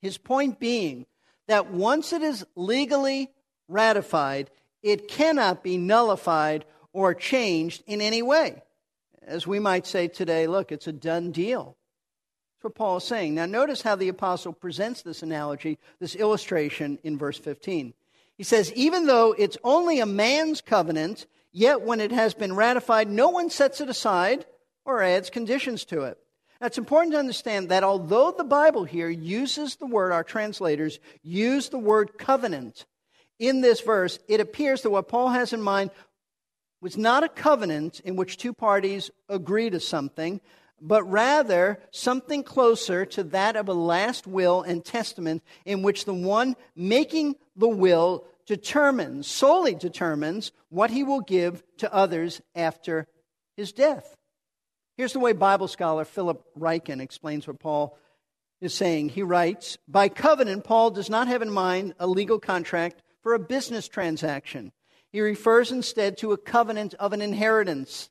His 0.00 0.18
point 0.18 0.60
being 0.60 1.06
that 1.48 1.70
once 1.70 2.12
it 2.12 2.22
is 2.22 2.46
legally 2.54 3.30
ratified, 3.68 4.50
it 4.82 5.08
cannot 5.08 5.62
be 5.62 5.78
nullified 5.78 6.64
or 6.92 7.14
changed 7.14 7.82
in 7.86 8.00
any 8.00 8.22
way. 8.22 8.62
As 9.22 9.46
we 9.46 9.58
might 9.58 9.86
say 9.86 10.08
today, 10.08 10.46
look, 10.46 10.72
it's 10.72 10.86
a 10.86 10.92
done 10.92 11.30
deal. 11.30 11.76
That's 12.56 12.64
what 12.64 12.74
Paul 12.74 12.96
is 12.98 13.04
saying. 13.04 13.34
Now, 13.34 13.46
notice 13.46 13.82
how 13.82 13.96
the 13.96 14.08
apostle 14.08 14.52
presents 14.52 15.02
this 15.02 15.22
analogy, 15.22 15.78
this 16.00 16.16
illustration 16.16 16.98
in 17.02 17.16
verse 17.16 17.38
15. 17.38 17.94
He 18.36 18.42
says, 18.42 18.72
Even 18.74 19.06
though 19.06 19.34
it's 19.38 19.56
only 19.62 20.00
a 20.00 20.06
man's 20.06 20.60
covenant, 20.60 21.26
Yet 21.52 21.82
when 21.82 22.00
it 22.00 22.12
has 22.12 22.34
been 22.34 22.56
ratified, 22.56 23.10
no 23.10 23.28
one 23.28 23.50
sets 23.50 23.80
it 23.80 23.88
aside 23.88 24.46
or 24.84 25.02
adds 25.02 25.30
conditions 25.30 25.84
to 25.86 26.02
it. 26.02 26.18
Now, 26.60 26.68
it's 26.68 26.78
important 26.78 27.12
to 27.12 27.18
understand 27.18 27.68
that 27.68 27.84
although 27.84 28.30
the 28.30 28.44
Bible 28.44 28.84
here 28.84 29.10
uses 29.10 29.76
the 29.76 29.86
word, 29.86 30.12
our 30.12 30.24
translators 30.24 30.98
use 31.22 31.68
the 31.68 31.78
word 31.78 32.16
covenant 32.18 32.86
in 33.38 33.60
this 33.60 33.80
verse, 33.80 34.18
it 34.28 34.40
appears 34.40 34.82
that 34.82 34.90
what 34.90 35.08
Paul 35.08 35.30
has 35.30 35.52
in 35.52 35.60
mind 35.60 35.90
was 36.80 36.96
not 36.96 37.24
a 37.24 37.28
covenant 37.28 38.00
in 38.00 38.16
which 38.16 38.36
two 38.36 38.52
parties 38.52 39.10
agree 39.28 39.68
to 39.70 39.80
something, 39.80 40.40
but 40.80 41.02
rather 41.04 41.80
something 41.90 42.42
closer 42.44 43.04
to 43.06 43.24
that 43.24 43.56
of 43.56 43.68
a 43.68 43.72
last 43.72 44.26
will 44.26 44.62
and 44.62 44.84
testament 44.84 45.42
in 45.64 45.82
which 45.82 46.04
the 46.04 46.14
one 46.14 46.56
making 46.76 47.36
the 47.56 47.68
will 47.68 48.24
determines, 48.46 49.26
solely 49.26 49.74
determines, 49.74 50.52
what 50.68 50.90
he 50.90 51.02
will 51.02 51.20
give 51.20 51.62
to 51.78 51.92
others 51.92 52.40
after 52.54 53.06
his 53.56 53.72
death. 53.72 54.14
Here's 54.96 55.12
the 55.12 55.20
way 55.20 55.32
Bible 55.32 55.68
scholar 55.68 56.04
Philip 56.04 56.44
Ryken 56.58 57.00
explains 57.00 57.46
what 57.46 57.60
Paul 57.60 57.98
is 58.60 58.74
saying. 58.74 59.10
He 59.10 59.22
writes 59.22 59.78
By 59.88 60.08
covenant, 60.08 60.64
Paul 60.64 60.90
does 60.90 61.10
not 61.10 61.28
have 61.28 61.42
in 61.42 61.50
mind 61.50 61.94
a 61.98 62.06
legal 62.06 62.38
contract 62.38 63.02
for 63.22 63.34
a 63.34 63.38
business 63.38 63.88
transaction. 63.88 64.72
He 65.10 65.20
refers 65.20 65.70
instead 65.70 66.16
to 66.18 66.32
a 66.32 66.38
covenant 66.38 66.94
of 66.94 67.12
an 67.12 67.20
inheritance, 67.20 68.08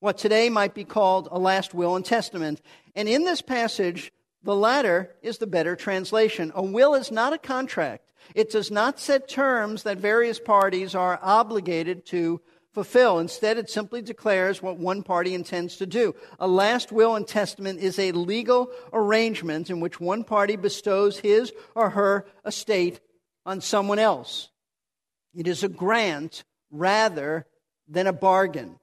what 0.00 0.18
today 0.18 0.50
might 0.50 0.74
be 0.74 0.84
called 0.84 1.28
a 1.30 1.38
last 1.38 1.72
will 1.72 1.96
and 1.96 2.04
testament. 2.04 2.60
And 2.94 3.08
in 3.08 3.24
this 3.24 3.40
passage, 3.40 4.12
the 4.42 4.54
latter 4.54 5.14
is 5.22 5.38
the 5.38 5.46
better 5.46 5.74
translation. 5.74 6.52
A 6.54 6.62
will 6.62 6.94
is 6.94 7.10
not 7.10 7.32
a 7.32 7.38
contract. 7.38 8.12
It 8.34 8.50
does 8.50 8.70
not 8.70 8.98
set 9.00 9.28
terms 9.28 9.82
that 9.84 9.98
various 9.98 10.38
parties 10.38 10.94
are 10.94 11.18
obligated 11.22 12.06
to 12.06 12.40
fulfill. 12.72 13.18
Instead, 13.18 13.56
it 13.56 13.70
simply 13.70 14.02
declares 14.02 14.60
what 14.60 14.76
one 14.76 15.02
party 15.02 15.34
intends 15.34 15.78
to 15.78 15.86
do. 15.86 16.14
A 16.38 16.46
last 16.46 16.92
will 16.92 17.16
and 17.16 17.26
testament 17.26 17.80
is 17.80 17.98
a 17.98 18.12
legal 18.12 18.70
arrangement 18.92 19.70
in 19.70 19.80
which 19.80 19.98
one 19.98 20.24
party 20.24 20.56
bestows 20.56 21.18
his 21.18 21.52
or 21.74 21.90
her 21.90 22.26
estate 22.44 23.00
on 23.46 23.62
someone 23.62 23.98
else. 23.98 24.50
It 25.34 25.46
is 25.46 25.62
a 25.62 25.68
grant 25.68 26.44
rather 26.70 27.46
than 27.88 28.06
a 28.06 28.12
bargain. 28.12 28.78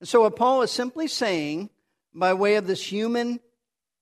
And 0.00 0.08
so, 0.08 0.22
what 0.22 0.36
Paul 0.36 0.62
is 0.62 0.70
simply 0.70 1.06
saying, 1.06 1.68
by 2.14 2.32
way 2.32 2.54
of 2.54 2.66
this 2.66 2.82
human 2.82 3.40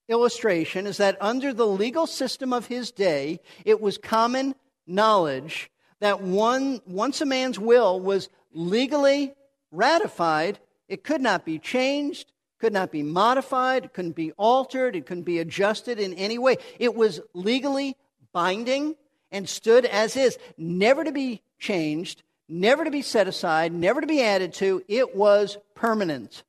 illustration 0.09 0.87
is 0.87 0.97
that 0.97 1.17
under 1.21 1.53
the 1.53 1.67
legal 1.67 2.07
system 2.07 2.53
of 2.53 2.67
his 2.67 2.91
day, 2.91 3.41
it 3.65 3.81
was 3.81 3.99
common 3.99 4.55
knowledge 4.87 5.71
that 6.01 6.23
one, 6.23 6.81
once 6.87 7.21
a 7.21 7.27
man's 7.27 7.59
will 7.59 8.01
was 8.01 8.29
legally 8.53 9.35
ratified, 9.71 10.59
it 10.89 11.05
could 11.05 11.21
not 11.21 11.45
be 11.45 11.59
changed, 11.59 12.33
could 12.59 12.73
not 12.73 12.91
be 12.91 13.03
modified, 13.03 13.85
it 13.85 13.93
couldn't 13.93 14.17
be 14.17 14.33
altered, 14.33 14.97
it 14.97 15.07
couldn't 15.07 15.25
be 15.25 15.39
adjusted 15.39 15.99
in 15.99 16.15
any 16.15 16.39
way. 16.39 16.57
It 16.79 16.95
was 16.95 17.21
legally 17.35 17.97
binding 18.33 18.97
and 19.31 19.49
stood 19.49 19.85
as 19.85 20.17
is, 20.17 20.39
never 20.57 21.05
to 21.05 21.13
be 21.13 21.43
changed, 21.59 22.23
never 22.49 22.85
to 22.85 22.91
be 22.91 23.03
set 23.03 23.29
aside, 23.29 23.73
never 23.73 24.01
to 24.01 24.07
be 24.07 24.23
added 24.23 24.55
to. 24.55 24.83
It 24.89 25.15
was 25.15 25.59
permanent. 25.75 26.43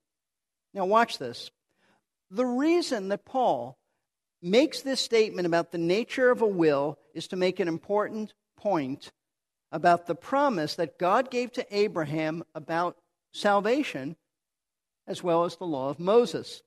Now, 0.73 0.85
watch 0.85 1.17
this. 1.17 1.51
The 2.31 2.45
reason 2.45 3.09
that 3.09 3.25
Paul 3.25 3.77
makes 4.41 4.81
this 4.81 5.01
statement 5.01 5.45
about 5.45 5.71
the 5.71 5.77
nature 5.77 6.29
of 6.29 6.41
a 6.41 6.47
will 6.47 6.97
is 7.13 7.27
to 7.29 7.35
make 7.35 7.59
an 7.59 7.67
important 7.67 8.33
point 8.55 9.11
about 9.71 10.07
the 10.07 10.15
promise 10.15 10.75
that 10.75 10.99
God 10.99 11.29
gave 11.29 11.51
to 11.53 11.65
Abraham 11.75 12.43
about 12.55 12.97
salvation 13.33 14.15
as 15.07 15.23
well 15.23 15.43
as 15.43 15.55
the 15.55 15.65
law 15.65 15.89
of 15.89 15.99
Moses. 15.99 16.61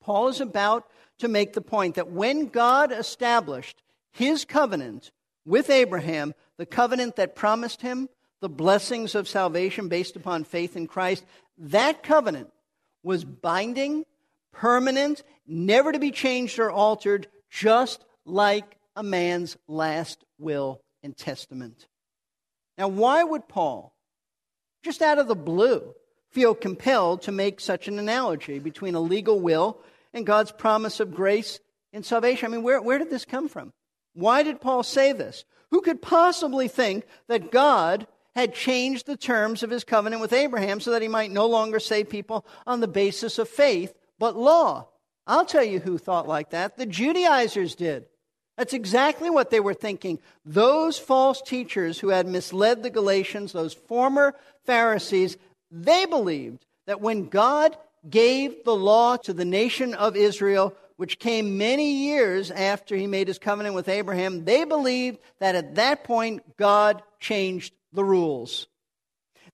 Paul 0.00 0.28
is 0.28 0.40
about 0.40 0.88
to 1.18 1.28
make 1.28 1.52
the 1.52 1.60
point 1.60 1.96
that 1.96 2.10
when 2.10 2.46
God 2.46 2.92
established 2.92 3.82
his 4.12 4.44
covenant 4.44 5.10
with 5.44 5.68
Abraham, 5.68 6.34
the 6.56 6.66
covenant 6.66 7.16
that 7.16 7.36
promised 7.36 7.82
him 7.82 8.08
the 8.40 8.48
blessings 8.48 9.14
of 9.14 9.28
salvation 9.28 9.88
based 9.88 10.16
upon 10.16 10.44
faith 10.44 10.76
in 10.76 10.86
Christ, 10.86 11.24
that 11.58 12.02
covenant 12.02 12.50
was 13.02 13.24
binding 13.24 14.04
permanent, 14.56 15.22
never 15.46 15.92
to 15.92 15.98
be 15.98 16.10
changed 16.10 16.58
or 16.58 16.70
altered, 16.70 17.28
just 17.50 18.04
like 18.24 18.76
a 18.96 19.02
man's 19.02 19.56
last 19.68 20.24
will 20.38 20.80
and 21.02 21.16
testament. 21.16 21.86
Now, 22.78 22.88
why 22.88 23.22
would 23.22 23.48
Paul, 23.48 23.94
just 24.82 25.02
out 25.02 25.18
of 25.18 25.28
the 25.28 25.36
blue, 25.36 25.94
feel 26.30 26.54
compelled 26.54 27.22
to 27.22 27.32
make 27.32 27.60
such 27.60 27.86
an 27.86 27.98
analogy 27.98 28.58
between 28.58 28.94
a 28.94 29.00
legal 29.00 29.40
will 29.40 29.78
and 30.12 30.26
God's 30.26 30.52
promise 30.52 31.00
of 31.00 31.14
grace 31.14 31.60
and 31.92 32.04
salvation? 32.04 32.46
I 32.46 32.56
mean, 32.56 32.62
where, 32.62 32.80
where 32.80 32.98
did 32.98 33.10
this 33.10 33.24
come 33.24 33.48
from? 33.48 33.72
Why 34.14 34.42
did 34.42 34.60
Paul 34.60 34.82
say 34.82 35.12
this? 35.12 35.44
Who 35.70 35.82
could 35.82 36.00
possibly 36.00 36.68
think 36.68 37.04
that 37.28 37.50
God 37.50 38.06
had 38.34 38.54
changed 38.54 39.06
the 39.06 39.16
terms 39.16 39.62
of 39.62 39.70
his 39.70 39.84
covenant 39.84 40.20
with 40.20 40.32
Abraham 40.32 40.80
so 40.80 40.90
that 40.90 41.02
he 41.02 41.08
might 41.08 41.30
no 41.30 41.46
longer 41.46 41.80
save 41.80 42.08
people 42.08 42.46
on 42.66 42.80
the 42.80 42.88
basis 42.88 43.38
of 43.38 43.48
faith, 43.48 43.94
but 44.18 44.36
law. 44.36 44.88
I'll 45.26 45.46
tell 45.46 45.64
you 45.64 45.80
who 45.80 45.98
thought 45.98 46.28
like 46.28 46.50
that. 46.50 46.76
The 46.76 46.86
Judaizers 46.86 47.74
did. 47.74 48.06
That's 48.56 48.72
exactly 48.72 49.28
what 49.28 49.50
they 49.50 49.60
were 49.60 49.74
thinking. 49.74 50.18
Those 50.44 50.98
false 50.98 51.42
teachers 51.42 51.98
who 51.98 52.08
had 52.08 52.26
misled 52.26 52.82
the 52.82 52.90
Galatians, 52.90 53.52
those 53.52 53.74
former 53.74 54.34
Pharisees, 54.64 55.36
they 55.70 56.06
believed 56.06 56.64
that 56.86 57.00
when 57.00 57.28
God 57.28 57.76
gave 58.08 58.64
the 58.64 58.74
law 58.74 59.16
to 59.18 59.32
the 59.32 59.44
nation 59.44 59.94
of 59.94 60.16
Israel, 60.16 60.74
which 60.96 61.18
came 61.18 61.58
many 61.58 61.92
years 61.92 62.50
after 62.50 62.96
he 62.96 63.06
made 63.06 63.28
his 63.28 63.38
covenant 63.38 63.74
with 63.74 63.88
Abraham, 63.88 64.44
they 64.44 64.64
believed 64.64 65.18
that 65.40 65.54
at 65.54 65.74
that 65.74 66.04
point 66.04 66.56
God 66.56 67.02
changed 67.20 67.74
the 67.92 68.04
rules. 68.04 68.68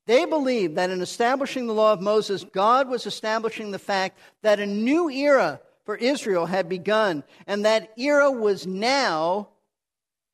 They 0.06 0.24
believed 0.24 0.76
that 0.76 0.90
in 0.90 1.00
establishing 1.00 1.66
the 1.66 1.74
law 1.74 1.92
of 1.92 2.00
Moses, 2.00 2.44
God 2.44 2.88
was 2.88 3.06
establishing 3.06 3.70
the 3.70 3.78
fact 3.78 4.18
that 4.42 4.60
a 4.60 4.66
new 4.66 5.08
era 5.08 5.60
for 5.84 5.96
Israel 5.96 6.46
had 6.46 6.68
begun, 6.68 7.24
and 7.46 7.64
that 7.64 7.92
era 7.96 8.30
was 8.30 8.66
now 8.66 9.48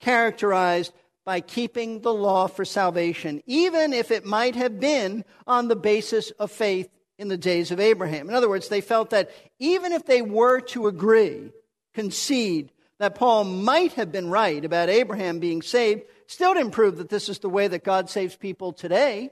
characterized 0.00 0.92
by 1.25 1.40
keeping 1.40 2.00
the 2.00 2.12
law 2.12 2.46
for 2.46 2.64
salvation, 2.64 3.42
even 3.46 3.92
if 3.92 4.10
it 4.10 4.25
might 4.25 4.56
have 4.56 4.80
been 4.80 5.25
on 5.46 5.68
the 5.68 5.76
basis 5.76 6.30
of 6.32 6.50
faith 6.50 6.88
in 7.18 7.28
the 7.28 7.37
days 7.37 7.70
of 7.70 7.80
Abraham. 7.80 8.28
In 8.28 8.34
other 8.34 8.48
words, 8.48 8.68
they 8.68 8.80
felt 8.80 9.10
that 9.10 9.30
even 9.58 9.92
if 9.92 10.06
they 10.06 10.22
were 10.22 10.60
to 10.60 10.87
agree 10.87 11.50
concede 11.92 12.72
that 12.98 13.14
Paul 13.14 13.44
might 13.44 13.92
have 13.94 14.10
been 14.12 14.30
right 14.30 14.64
about 14.64 14.88
Abraham 14.88 15.38
being 15.38 15.62
saved 15.62 16.02
still 16.26 16.54
didn't 16.54 16.72
prove 16.72 16.96
that 16.98 17.08
this 17.08 17.28
is 17.28 17.40
the 17.40 17.48
way 17.48 17.68
that 17.68 17.84
God 17.84 18.08
saves 18.08 18.37
people 18.37 18.72
today. 18.72 19.30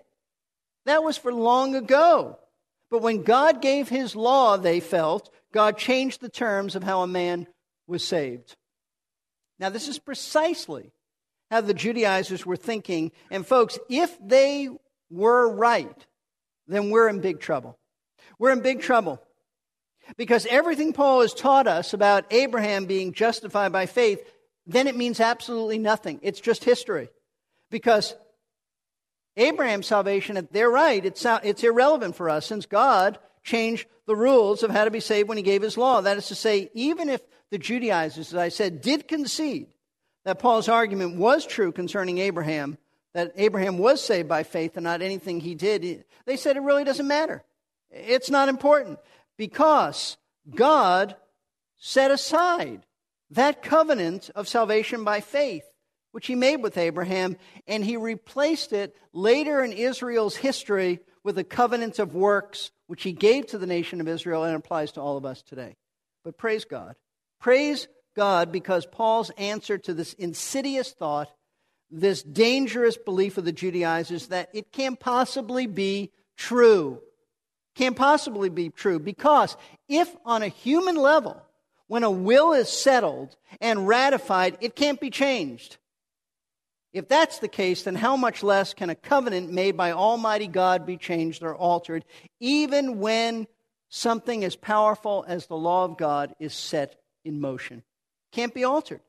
That 0.87 1.05
was 1.05 1.17
for 1.19 1.33
long 1.33 1.75
ago. 1.75 2.39
But 2.91 3.03
when 3.03 3.23
God 3.23 3.61
gave 3.61 3.89
his 3.89 4.17
law, 4.17 4.57
they 4.57 4.81
felt, 4.81 5.31
God 5.53 5.77
changed 5.77 6.21
the 6.21 6.29
terms 6.29 6.75
of 6.77 6.85
how 6.85 7.03
a 7.03 7.07
man 7.07 7.47
was 7.87 8.05
saved. 8.07 8.57
Now, 9.59 9.69
this 9.69 9.89
is 9.89 9.99
precisely 9.99 10.93
how 11.51 11.61
the 11.61 11.75
Judaizers 11.75 12.47
were 12.47 12.57
thinking. 12.57 13.13
And, 13.31 13.47
folks, 13.47 13.79
if 13.89 14.17
they 14.25 14.69
were 15.11 15.53
right, 15.53 16.07
then 16.67 16.91
we're 16.91 17.09
in 17.09 17.21
big 17.21 17.41
trouble. 17.41 17.79
We're 18.39 18.53
in 18.53 18.61
big 18.61 18.81
trouble. 18.81 19.21
Because 20.17 20.47
everything 20.47 20.93
Paul 20.93 21.23
has 21.23 21.35
taught 21.35 21.67
us 21.67 21.93
about 21.93 22.33
Abraham 22.33 22.87
being 22.87 23.13
justified 23.13 23.73
by 23.73 23.87
faith, 23.87 24.21
then 24.67 24.87
it 24.87 24.97
means 24.97 25.19
absolutely 25.19 25.79
nothing. 25.79 26.21
It's 26.23 26.41
just 26.41 26.65
history. 26.65 27.09
Because 27.71 28.15
Abraham's 29.37 29.87
salvation, 29.87 30.37
at 30.37 30.53
they're 30.53 30.71
right, 30.71 31.05
it's, 31.05 31.25
it's 31.27 31.63
irrelevant 31.63 32.17
for 32.17 32.31
us 32.31 32.47
since 32.47 32.67
God 32.67 33.19
changed 33.43 33.87
the 34.07 34.17
rules 34.17 34.63
of 34.63 34.71
how 34.71 34.85
to 34.85 34.91
be 34.91 35.01
saved 35.01 35.29
when 35.29 35.37
he 35.37 35.43
gave 35.43 35.63
his 35.63 35.77
law. 35.77 36.01
That 36.01 36.17
is 36.17 36.29
to 36.29 36.35
say, 36.35 36.71
even 36.75 37.09
if 37.09 37.21
the 37.51 37.59
Judaizers, 37.59 38.33
as 38.33 38.39
I 38.39 38.49
said, 38.49 38.81
did 38.81 39.09
concede 39.09 39.69
that 40.25 40.39
Paul's 40.39 40.69
argument 40.69 41.17
was 41.17 41.47
true 41.47 41.71
concerning 41.71 42.19
Abraham, 42.19 42.79
that 43.15 43.33
Abraham 43.37 43.79
was 43.79 44.03
saved 44.03 44.29
by 44.29 44.43
faith 44.43 44.77
and 44.77 44.85
not 44.85 45.03
anything 45.03 45.41
he 45.41 45.55
did, 45.55 46.05
they 46.25 46.37
said 46.37 46.57
it 46.57 46.61
really 46.61 46.85
doesn't 46.85 47.07
matter. 47.07 47.45
It's 47.91 48.31
not 48.31 48.49
important 48.49 48.99
because 49.37 50.17
God 50.55 51.17
set 51.77 52.11
aside 52.11 52.85
that 53.31 53.63
covenant 53.63 54.31
of 54.35 54.49
salvation 54.49 55.05
by 55.05 55.21
faith, 55.21 55.65
which 56.17 56.29
he 56.29 56.35
made 56.35 56.63
with 56.63 56.79
Abraham, 56.79 57.37
and 57.67 57.85
he 57.85 57.99
replaced 57.99 58.73
it 58.73 58.97
later 59.13 59.63
in 59.63 59.71
Israel's 59.71 60.35
history 60.35 61.01
with 61.23 61.37
a 61.37 61.45
covenant 61.45 61.99
of 61.99 62.15
works, 62.15 62.71
which 62.87 63.03
he 63.03 63.13
gave 63.13 63.47
to 63.49 63.59
the 63.59 63.67
nation 63.67 64.01
of 64.01 64.09
Israel 64.09 64.43
and 64.43 64.57
applies 64.57 64.93
to 64.93 65.01
all 65.03 65.19
of 65.19 65.27
us 65.27 65.43
today. 65.43 65.77
But 66.25 66.39
praise 66.39 66.65
God. 66.65 66.97
Praise 67.39 67.87
God 68.17 68.51
because 68.51 68.87
Paul's 68.87 69.29
answer 69.37 69.77
to 69.77 69.93
this 69.93 70.15
insidious 70.15 70.91
thought, 70.93 71.29
this 71.91 72.23
dangerous 72.23 72.97
belief 72.97 73.37
of 73.37 73.45
the 73.45 73.53
Judaizers 73.53 74.29
that 74.29 74.49
it 74.55 74.73
can't 74.73 74.99
possibly 74.99 75.67
be 75.67 76.13
true 76.39 77.03
can't 77.77 77.95
possibly 77.95 78.49
be 78.49 78.71
true 78.71 78.99
because 78.99 79.55
if 79.87 80.17
on 80.25 80.43
a 80.43 80.49
human 80.49 80.97
level, 80.97 81.43
when 81.89 82.05
a 82.05 82.11
will 82.11 82.55
is 82.55 82.71
settled 82.71 83.37
and 83.61 83.87
ratified, 83.87 84.57
it 84.63 84.75
can't 84.75 84.99
be 84.99 85.11
changed. 85.11 85.77
If 86.97 87.09
that's 87.09 87.39
the 87.39 87.49
case, 87.49 87.83
then 87.83 87.95
how 87.95 88.17
much 88.17 88.43
less 88.43 88.75
can 88.75 88.91
a 88.91 88.95
covenant 88.95 89.53
made 89.53 89.77
by 89.77 89.93
Almighty 89.93 90.47
God 90.47 90.87
be 90.87 90.97
changed 90.97 91.43
or 91.43 91.55
altered, 91.55 92.05
even 92.41 92.99
when 92.99 93.47
something 93.89 94.45
as 94.45 94.57
powerful 94.57 95.25
as 95.29 95.47
the 95.47 95.57
law 95.57 95.85
of 95.85 95.99
God 95.99 96.35
is 96.41 96.55
set 96.55 96.99
in 97.25 97.41
motion? 97.41 97.83
Can't 98.33 98.55
be 98.55 98.65
altered. 98.65 99.01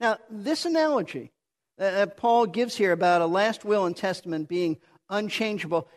Now, 0.00 0.18
this 0.28 0.64
analogy 0.64 1.30
that 1.78 2.16
Paul 2.16 2.46
gives 2.46 2.76
here 2.76 2.92
about 2.92 3.22
a 3.22 3.26
last 3.26 3.64
will 3.64 3.86
and 3.86 3.96
testament 3.96 4.48
being 4.48 4.78
unchangeable 5.08 5.88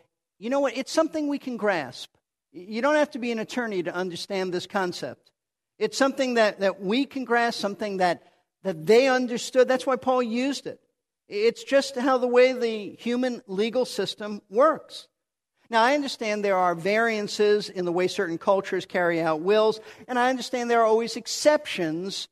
you 0.43 0.49
know 0.49 0.59
what? 0.59 0.75
It's 0.75 0.91
something 0.91 1.29
we 1.29 1.39
can 1.39 1.55
grasp. 1.55 2.09
You 2.51 2.81
don't 2.81 2.95
have 2.95 3.11
to 3.11 3.19
be 3.19 3.31
an 3.31 3.39
attorney 3.39 3.81
to 3.83 3.95
understand 3.95 4.53
this 4.53 4.67
concept. 4.67 5.31
It's 5.79 5.97
something 5.97 6.33
that, 6.33 6.59
that 6.59 6.81
we 6.81 7.05
can 7.05 7.23
grasp, 7.23 7.61
something 7.61 7.97
that, 7.97 8.23
that 8.63 8.85
they 8.85 9.07
understood. 9.07 9.69
That's 9.69 9.87
why 9.87 9.95
Paul 9.95 10.21
used 10.21 10.67
it. 10.67 10.81
It's 11.27 11.63
just 11.63 11.95
how 11.95 12.17
the 12.17 12.27
way 12.27 12.53
the 12.53 12.95
human 12.99 13.41
legal 13.47 13.85
system 13.85 14.41
works. 14.49 15.07
Now, 15.69 15.81
I 15.81 15.95
understand 15.95 16.43
there 16.43 16.57
are 16.57 16.75
variances 16.75 17.69
in 17.69 17.85
the 17.85 17.91
way 17.91 18.07
certain 18.07 18.37
cultures 18.37 18.85
carry 18.85 19.21
out 19.21 19.41
wills, 19.41 19.79
and 20.07 20.19
I 20.19 20.29
understand 20.29 20.69
there 20.69 20.81
are 20.81 20.85
always 20.85 21.15
exceptions 21.15 22.27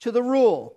to 0.00 0.10
the 0.10 0.22
rule. 0.22 0.76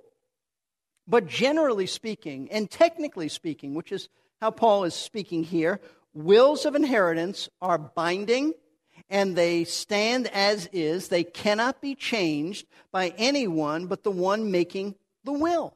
But 1.08 1.28
generally 1.28 1.88
speaking, 1.88 2.50
and 2.52 2.70
technically 2.70 3.28
speaking, 3.30 3.74
which 3.74 3.92
is 3.92 4.10
how 4.40 4.52
Paul 4.52 4.86
is 4.86 4.94
speaking 4.94 5.44
here, 5.44 5.82
wills 6.14 6.66
of 6.66 6.76
inheritance 6.76 7.50
are 7.62 7.78
binding 7.78 8.54
and 9.10 9.36
they 9.36 9.64
stand 9.66 10.28
as 10.28 10.68
is. 10.72 11.10
They 11.10 11.24
cannot 11.24 11.82
be 11.82 11.96
changed 11.96 12.66
by 12.92 13.14
anyone 13.18 13.88
but 13.88 14.04
the 14.04 14.12
one 14.12 14.52
making 14.52 14.96
the 15.24 15.34
will. 15.34 15.76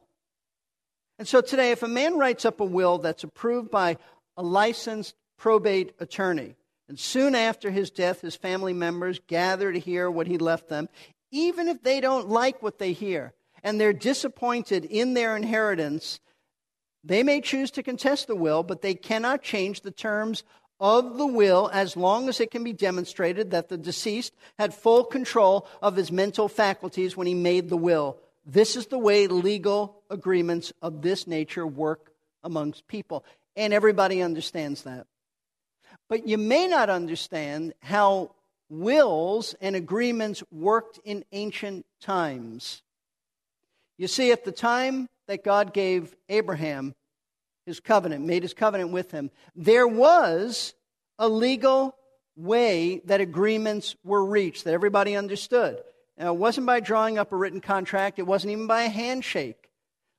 And 1.20 1.28
so 1.28 1.42
today, 1.42 1.70
if 1.70 1.82
a 1.82 1.86
man 1.86 2.16
writes 2.16 2.46
up 2.46 2.60
a 2.60 2.64
will 2.64 2.96
that's 2.96 3.24
approved 3.24 3.70
by 3.70 3.98
a 4.38 4.42
licensed 4.42 5.14
probate 5.36 5.92
attorney, 6.00 6.56
and 6.88 6.98
soon 6.98 7.34
after 7.34 7.70
his 7.70 7.90
death, 7.90 8.22
his 8.22 8.36
family 8.36 8.72
members 8.72 9.20
gather 9.26 9.70
to 9.70 9.78
hear 9.78 10.10
what 10.10 10.28
he 10.28 10.38
left 10.38 10.70
them, 10.70 10.88
even 11.30 11.68
if 11.68 11.82
they 11.82 12.00
don't 12.00 12.30
like 12.30 12.62
what 12.62 12.78
they 12.78 12.94
hear 12.94 13.34
and 13.62 13.78
they're 13.78 13.92
disappointed 13.92 14.86
in 14.86 15.12
their 15.12 15.36
inheritance, 15.36 16.20
they 17.04 17.22
may 17.22 17.42
choose 17.42 17.70
to 17.72 17.82
contest 17.82 18.26
the 18.26 18.34
will, 18.34 18.62
but 18.62 18.80
they 18.80 18.94
cannot 18.94 19.42
change 19.42 19.82
the 19.82 19.90
terms 19.90 20.42
of 20.80 21.18
the 21.18 21.26
will 21.26 21.68
as 21.70 21.98
long 21.98 22.30
as 22.30 22.40
it 22.40 22.50
can 22.50 22.64
be 22.64 22.72
demonstrated 22.72 23.50
that 23.50 23.68
the 23.68 23.76
deceased 23.76 24.32
had 24.58 24.72
full 24.72 25.04
control 25.04 25.68
of 25.82 25.96
his 25.96 26.10
mental 26.10 26.48
faculties 26.48 27.14
when 27.14 27.26
he 27.26 27.34
made 27.34 27.68
the 27.68 27.76
will. 27.76 28.16
This 28.52 28.74
is 28.74 28.86
the 28.86 28.98
way 28.98 29.28
legal 29.28 30.02
agreements 30.10 30.72
of 30.82 31.02
this 31.02 31.28
nature 31.28 31.64
work 31.64 32.10
amongst 32.42 32.88
people. 32.88 33.24
And 33.54 33.72
everybody 33.72 34.22
understands 34.22 34.82
that. 34.82 35.06
But 36.08 36.26
you 36.26 36.36
may 36.36 36.66
not 36.66 36.90
understand 36.90 37.74
how 37.80 38.34
wills 38.68 39.54
and 39.60 39.76
agreements 39.76 40.42
worked 40.50 40.98
in 41.04 41.24
ancient 41.30 41.86
times. 42.00 42.82
You 43.98 44.08
see, 44.08 44.32
at 44.32 44.44
the 44.44 44.52
time 44.52 45.08
that 45.28 45.44
God 45.44 45.72
gave 45.72 46.16
Abraham 46.28 46.94
his 47.66 47.78
covenant, 47.78 48.26
made 48.26 48.42
his 48.42 48.54
covenant 48.54 48.90
with 48.90 49.12
him, 49.12 49.30
there 49.54 49.86
was 49.86 50.74
a 51.20 51.28
legal 51.28 51.94
way 52.34 53.00
that 53.04 53.20
agreements 53.20 53.94
were 54.02 54.24
reached, 54.24 54.64
that 54.64 54.74
everybody 54.74 55.14
understood. 55.14 55.80
Now, 56.20 56.34
it 56.34 56.38
wasn't 56.38 56.66
by 56.66 56.80
drawing 56.80 57.16
up 57.16 57.32
a 57.32 57.36
written 57.36 57.62
contract, 57.62 58.18
it 58.18 58.26
wasn't 58.26 58.52
even 58.52 58.66
by 58.66 58.82
a 58.82 58.90
handshake. 58.90 59.70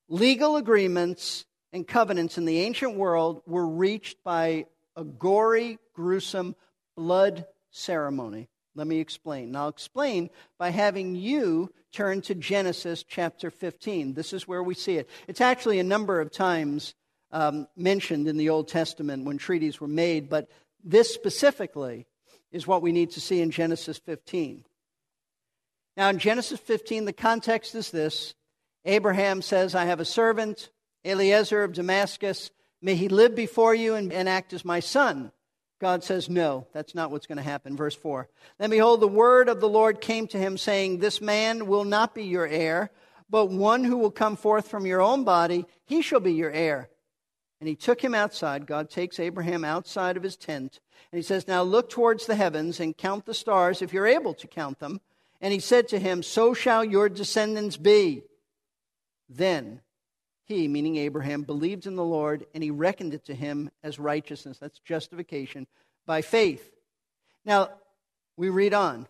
Legal 0.10 0.58
agreements 0.58 1.46
and 1.72 1.88
covenants 1.88 2.40
in 2.40 2.46
the 2.46 2.58
ancient 2.62 2.96
world 2.96 3.44
were 3.46 3.68
reached 3.68 4.24
by 4.24 4.66
a 4.96 5.04
gory, 5.04 5.78
gruesome 5.94 6.56
blood 6.98 7.46
ceremony. 7.70 8.50
Let 8.74 8.88
me 8.88 9.00
explain. 9.00 9.50
And 9.50 9.58
I'll 9.58 9.68
explain 9.68 10.32
by 10.58 10.72
having 10.72 11.16
you 11.16 11.72
turn 11.92 12.22
to 12.22 12.34
Genesis 12.34 13.06
chapter 13.08 13.52
15. 13.52 14.16
This 14.16 14.34
is 14.34 14.48
where 14.48 14.64
we 14.64 14.74
see 14.74 14.98
it. 14.98 15.08
It's 15.28 15.42
actually 15.42 15.78
a 15.78 15.84
number 15.84 16.20
of 16.20 16.32
times 16.32 16.96
um, 17.32 17.68
mentioned 17.78 18.28
in 18.28 18.38
the 18.38 18.50
Old 18.50 18.68
Testament 18.68 19.24
when 19.24 19.38
treaties 19.38 19.80
were 19.80 19.88
made, 19.88 20.30
but 20.30 20.50
this 20.84 21.14
specifically 21.14 22.08
is 22.52 22.66
what 22.66 22.82
we 22.82 22.92
need 22.92 23.12
to 23.12 23.22
see 23.22 23.40
in 23.40 23.52
Genesis 23.52 24.00
15. 24.00 24.66
Now, 25.98 26.10
in 26.10 26.20
Genesis 26.20 26.60
15, 26.60 27.06
the 27.06 27.14
context 27.14 27.76
is 27.76 27.92
this 27.92 28.34
Abraham 28.86 29.42
says, 29.42 29.76
I 29.76 29.86
have 29.86 30.00
a 30.00 30.06
servant, 30.06 30.70
Eliezer 31.06 31.64
of 31.64 31.74
Damascus. 31.74 32.52
May 32.82 32.96
he 32.96 33.10
live 33.10 33.36
before 33.36 33.76
you 33.76 33.96
and, 33.96 34.12
and 34.12 34.28
act 34.28 34.54
as 34.54 34.66
my 34.66 34.80
son. 34.80 35.32
God 35.80 36.04
says, 36.04 36.30
No, 36.30 36.68
that's 36.74 36.96
not 36.96 37.12
what's 37.12 37.28
going 37.28 37.38
to 37.38 37.44
happen. 37.44 37.76
Verse 37.76 37.96
4. 37.96 38.30
Then 38.60 38.70
behold, 38.70 39.02
the 39.02 39.08
word 39.08 39.50
of 39.50 39.60
the 39.60 39.70
Lord 39.70 40.00
came 40.00 40.28
to 40.28 40.38
him, 40.38 40.58
saying, 40.58 40.98
This 40.98 41.20
man 41.20 41.68
will 41.68 41.84
not 41.84 42.16
be 42.16 42.24
your 42.24 42.48
heir, 42.48 42.92
but 43.30 43.50
one 43.50 43.84
who 43.84 43.98
will 43.98 44.12
come 44.12 44.36
forth 44.36 44.68
from 44.68 44.86
your 44.86 45.02
own 45.02 45.24
body, 45.24 45.66
he 45.86 46.02
shall 46.02 46.20
be 46.20 46.34
your 46.34 46.52
heir. 46.52 46.90
And 47.60 47.68
he 47.68 47.76
took 47.76 48.02
him 48.04 48.16
outside. 48.16 48.66
God 48.66 48.90
takes 48.90 49.20
Abraham 49.20 49.64
outside 49.64 50.18
of 50.18 50.24
his 50.24 50.36
tent. 50.36 50.80
And 51.12 51.18
he 51.18 51.24
says, 51.24 51.48
Now 51.48 51.64
look 51.64 51.90
towards 51.90 52.26
the 52.26 52.36
heavens 52.36 52.80
and 52.80 52.98
count 52.98 53.26
the 53.26 53.34
stars 53.34 53.82
if 53.82 53.92
you're 53.92 54.08
able 54.08 54.34
to 54.36 54.48
count 54.48 54.80
them. 54.80 55.02
And 55.42 55.52
he 55.52 55.60
said 55.60 55.88
to 55.90 56.00
him, 56.00 56.24
So 56.24 56.54
shall 56.54 56.86
your 56.86 57.10
descendants 57.10 57.76
be. 57.76 58.24
Then 59.28 59.82
he, 60.46 60.68
meaning 60.68 60.98
Abraham, 60.98 61.42
believed 61.42 61.88
in 61.88 61.96
the 61.96 62.04
Lord, 62.04 62.46
and 62.54 62.64
he 62.64 62.70
reckoned 62.70 63.14
it 63.14 63.26
to 63.26 63.34
him 63.34 63.72
as 63.84 63.98
righteousness. 63.98 64.60
That's 64.60 64.80
justification 64.80 65.66
by 66.06 66.22
faith. 66.22 66.72
Now, 67.44 67.70
we 68.38 68.50
read 68.50 68.74
on. 68.74 69.08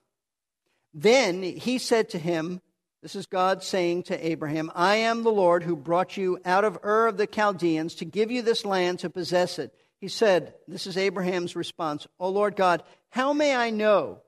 Then 0.94 1.44
he 1.44 1.78
said 1.78 2.10
to 2.10 2.20
him, 2.20 2.62
This 3.02 3.16
is 3.16 3.26
God 3.26 3.64
saying 3.64 4.04
to 4.04 4.26
Abraham, 4.26 4.72
I 4.74 4.98
am 4.98 5.24
the 5.24 5.32
Lord 5.32 5.64
who 5.64 5.76
brought 5.76 6.16
you 6.16 6.40
out 6.46 6.64
of 6.64 6.80
Ur 6.84 7.08
of 7.08 7.18
the 7.18 7.28
Chaldeans 7.28 7.96
to 7.96 8.06
give 8.06 8.32
you 8.32 8.42
this 8.42 8.64
land 8.64 9.00
to 9.00 9.10
possess 9.10 9.60
it. 9.60 9.74
He 10.00 10.08
said, 10.08 10.54
This 10.68 10.88
is 10.88 10.98
Abraham's 10.98 11.56
response, 11.56 12.08
O 12.20 12.30
Lord 12.30 12.56
God, 12.56 12.84
how 13.10 13.34
may 13.34 13.56
I 13.56 13.70
know 13.70 14.20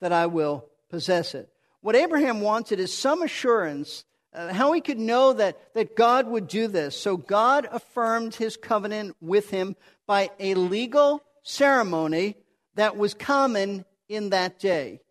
that 0.00 0.12
I 0.12 0.26
will 0.26 0.66
possess 0.94 1.34
it? 1.34 1.50
what 1.84 1.94
Abraham 1.94 2.40
wanted 2.40 2.80
is 2.80 2.96
some 2.96 3.20
assurance 3.20 4.04
uh, 4.32 4.54
how 4.54 4.72
he 4.72 4.80
could 4.80 4.98
know 4.98 5.34
that, 5.34 5.74
that 5.74 5.94
God 5.94 6.26
would 6.26 6.48
do 6.48 6.66
this. 6.66 6.98
So 6.98 7.18
God 7.18 7.68
affirmed 7.70 8.34
his 8.34 8.56
covenant 8.56 9.14
with 9.20 9.50
him 9.50 9.76
by 10.06 10.30
a 10.40 10.54
legal 10.54 11.22
ceremony 11.42 12.36
that 12.74 12.96
was 12.96 13.12
common 13.12 13.84
in 14.08 14.30
that 14.30 14.58
day. 14.58 15.02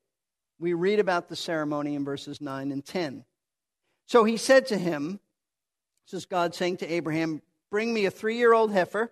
We 0.58 0.74
read 0.74 1.00
about 1.00 1.30
the 1.30 1.36
ceremony 1.36 1.94
in 1.94 2.04
verses 2.04 2.42
9 2.42 2.72
and 2.72 2.84
10. 2.84 3.24
So 4.08 4.24
he 4.24 4.36
said 4.36 4.66
to 4.68 4.78
him, 4.78 5.20
This 6.08 6.22
is 6.22 6.26
God 6.26 6.56
saying 6.56 6.78
to 6.78 6.92
Abraham, 6.92 7.44
Bring 7.70 7.94
me 7.94 8.06
a 8.08 8.12
three 8.12 8.38
year 8.38 8.52
old 8.52 8.74
heifer, 8.74 9.12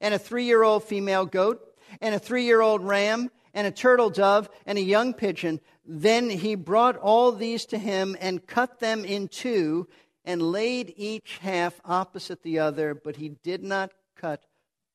and 0.00 0.14
a 0.14 0.18
three 0.18 0.44
year 0.44 0.62
old 0.62 0.84
female 0.84 1.26
goat, 1.26 1.60
and 2.00 2.14
a 2.14 2.18
three 2.18 2.44
year 2.44 2.62
old 2.62 2.82
ram, 2.82 3.30
and 3.54 3.66
a 3.66 3.70
turtle 3.70 4.10
dove, 4.10 4.48
and 4.66 4.78
a 4.78 4.82
young 4.82 5.12
pigeon. 5.14 5.60
Then 5.84 6.30
he 6.30 6.54
brought 6.54 6.96
all 6.96 7.32
these 7.32 7.66
to 7.66 7.78
him 7.78 8.16
and 8.20 8.46
cut 8.46 8.80
them 8.80 9.04
in 9.04 9.28
two 9.28 9.88
and 10.24 10.40
laid 10.40 10.94
each 10.96 11.38
half 11.38 11.80
opposite 11.84 12.42
the 12.42 12.60
other, 12.60 12.94
but 12.94 13.16
he 13.16 13.30
did 13.42 13.62
not 13.62 13.90
cut 14.16 14.44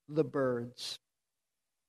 the 0.07 0.23
birds. 0.23 0.99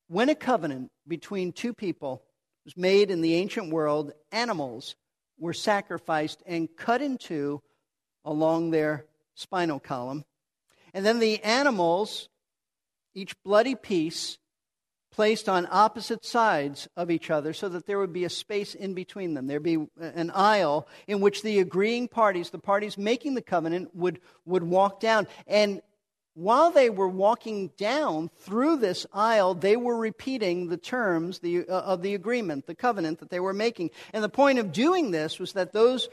When 0.09 0.29
a 0.29 0.35
covenant 0.35 0.91
between 1.07 1.53
two 1.53 1.73
people 1.73 2.23
was 2.65 2.77
made 2.77 3.11
in 3.11 3.21
the 3.21 3.35
ancient 3.35 3.73
world, 3.73 4.13
animals 4.33 4.97
were 5.39 5.53
sacrificed 5.53 6.43
and 6.47 6.69
cut 6.77 7.01
in 7.01 7.17
two 7.19 7.63
along 8.25 8.71
their 8.71 9.07
spinal 9.35 9.79
column. 9.79 10.25
And 10.93 11.07
then 11.07 11.21
the 11.21 11.43
animals, 11.45 12.29
each 13.15 13.41
bloody 13.45 13.75
piece, 13.75 14.39
placed 15.19 15.49
on 15.49 15.67
opposite 15.73 16.25
sides 16.25 16.87
of 16.97 17.11
each 17.11 17.29
other 17.29 17.53
so 17.53 17.69
that 17.69 17.87
there 17.87 17.99
would 17.99 18.13
be 18.13 18.25
a 18.25 18.31
space 18.31 18.77
in 18.77 18.95
between 18.95 19.35
them. 19.35 19.49
There'd 19.49 19.65
be 19.65 19.85
an 19.99 20.31
aisle 20.31 20.87
in 21.09 21.21
which 21.21 21.43
the 21.43 21.59
agreeing 21.59 22.07
parties, 22.07 22.51
the 22.51 22.61
parties 22.61 22.97
making 22.97 23.35
the 23.35 23.43
covenant, 23.43 23.93
would, 23.97 24.21
would 24.47 24.63
walk 24.63 25.01
down. 25.01 25.27
And 25.49 25.83
while 26.35 26.71
they 26.71 26.89
were 26.89 27.09
walking 27.09 27.73
down 27.77 28.31
through 28.43 28.77
this 28.77 29.07
aisle, 29.13 29.55
they 29.55 29.75
were 29.75 29.97
repeating 29.97 30.69
the 30.69 30.77
terms 30.77 31.41
the, 31.41 31.69
uh, 31.69 31.81
of 31.81 32.03
the 32.03 32.15
agreement, 32.15 32.69
the 32.69 32.77
covenant 32.77 33.19
that 33.19 33.29
they 33.29 33.41
were 33.41 33.53
making. 33.53 33.91
And 34.13 34.23
the 34.23 34.29
point 34.29 34.61
of 34.61 34.71
doing 34.71 35.11
this 35.11 35.41
was 35.41 35.55
that 35.55 35.73
those 35.73 36.09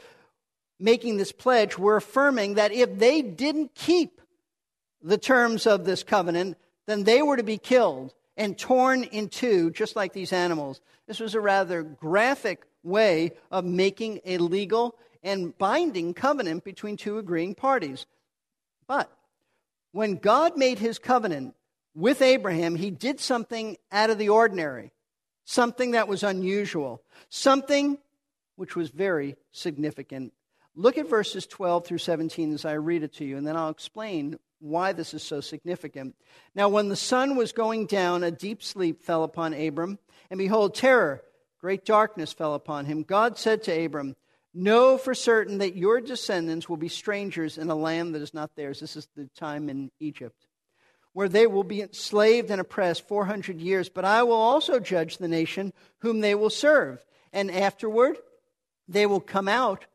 making 0.80 1.16
this 1.16 1.30
pledge 1.30 1.78
were 1.78 1.94
affirming 1.94 2.54
that 2.54 2.72
if 2.72 2.98
they 2.98 3.22
didn't 3.22 3.76
keep 3.76 4.20
the 5.00 5.16
terms 5.16 5.64
of 5.64 5.84
this 5.84 6.02
covenant, 6.02 6.56
then 6.88 7.04
they 7.04 7.22
were 7.22 7.36
to 7.36 7.44
be 7.44 7.56
killed 7.56 8.12
and 8.36 8.58
torn 8.58 9.04
in 9.04 9.28
two, 9.28 9.70
just 9.70 9.96
like 9.96 10.12
these 10.12 10.32
animals. 10.32 10.80
This 11.06 11.20
was 11.20 11.34
a 11.34 11.40
rather 11.40 11.82
graphic 11.82 12.64
way 12.82 13.32
of 13.50 13.64
making 13.64 14.20
a 14.24 14.38
legal 14.38 14.96
and 15.22 15.56
binding 15.58 16.14
covenant 16.14 16.64
between 16.64 16.96
two 16.96 17.18
agreeing 17.18 17.54
parties. 17.54 18.06
But 18.86 19.10
when 19.92 20.16
God 20.16 20.56
made 20.56 20.78
his 20.78 20.98
covenant 20.98 21.54
with 21.94 22.22
Abraham, 22.22 22.76
he 22.76 22.90
did 22.90 23.18
something 23.18 23.76
out 23.90 24.10
of 24.10 24.18
the 24.18 24.28
ordinary, 24.28 24.92
something 25.44 25.92
that 25.92 26.08
was 26.08 26.22
unusual, 26.22 27.02
something 27.28 27.98
which 28.56 28.76
was 28.76 28.90
very 28.90 29.36
significant. 29.52 30.32
Look 30.78 30.98
at 30.98 31.08
verses 31.08 31.46
12 31.46 31.86
through 31.86 31.98
17 31.98 32.52
as 32.52 32.66
I 32.66 32.74
read 32.74 33.02
it 33.02 33.14
to 33.14 33.24
you, 33.24 33.38
and 33.38 33.46
then 33.46 33.56
I'll 33.56 33.70
explain 33.70 34.38
why 34.60 34.92
this 34.92 35.14
is 35.14 35.22
so 35.22 35.40
significant. 35.40 36.14
Now, 36.54 36.68
when 36.68 36.90
the 36.90 36.96
sun 36.96 37.34
was 37.34 37.52
going 37.52 37.86
down, 37.86 38.22
a 38.22 38.30
deep 38.30 38.62
sleep 38.62 39.02
fell 39.02 39.24
upon 39.24 39.54
Abram, 39.54 39.98
and 40.30 40.36
behold, 40.36 40.74
terror, 40.74 41.22
great 41.60 41.86
darkness 41.86 42.34
fell 42.34 42.52
upon 42.52 42.84
him. 42.84 43.04
God 43.04 43.38
said 43.38 43.62
to 43.64 43.84
Abram, 43.84 44.16
Know 44.52 44.98
for 44.98 45.14
certain 45.14 45.58
that 45.58 45.76
your 45.76 46.00
descendants 46.00 46.68
will 46.68 46.76
be 46.76 46.88
strangers 46.88 47.56
in 47.56 47.70
a 47.70 47.74
land 47.74 48.14
that 48.14 48.22
is 48.22 48.34
not 48.34 48.54
theirs. 48.54 48.80
This 48.80 48.96
is 48.96 49.08
the 49.16 49.28
time 49.34 49.70
in 49.70 49.90
Egypt, 49.98 50.46
where 51.14 51.28
they 51.28 51.46
will 51.46 51.64
be 51.64 51.82
enslaved 51.82 52.50
and 52.50 52.60
oppressed 52.60 53.08
400 53.08 53.60
years. 53.60 53.88
But 53.88 54.04
I 54.04 54.22
will 54.22 54.32
also 54.32 54.78
judge 54.78 55.16
the 55.16 55.28
nation 55.28 55.72
whom 55.98 56.20
they 56.20 56.34
will 56.34 56.50
serve, 56.50 57.04
and 57.32 57.50
afterward 57.50 58.18
they 58.88 59.06
will 59.06 59.20
come 59.20 59.48
out 59.48 59.86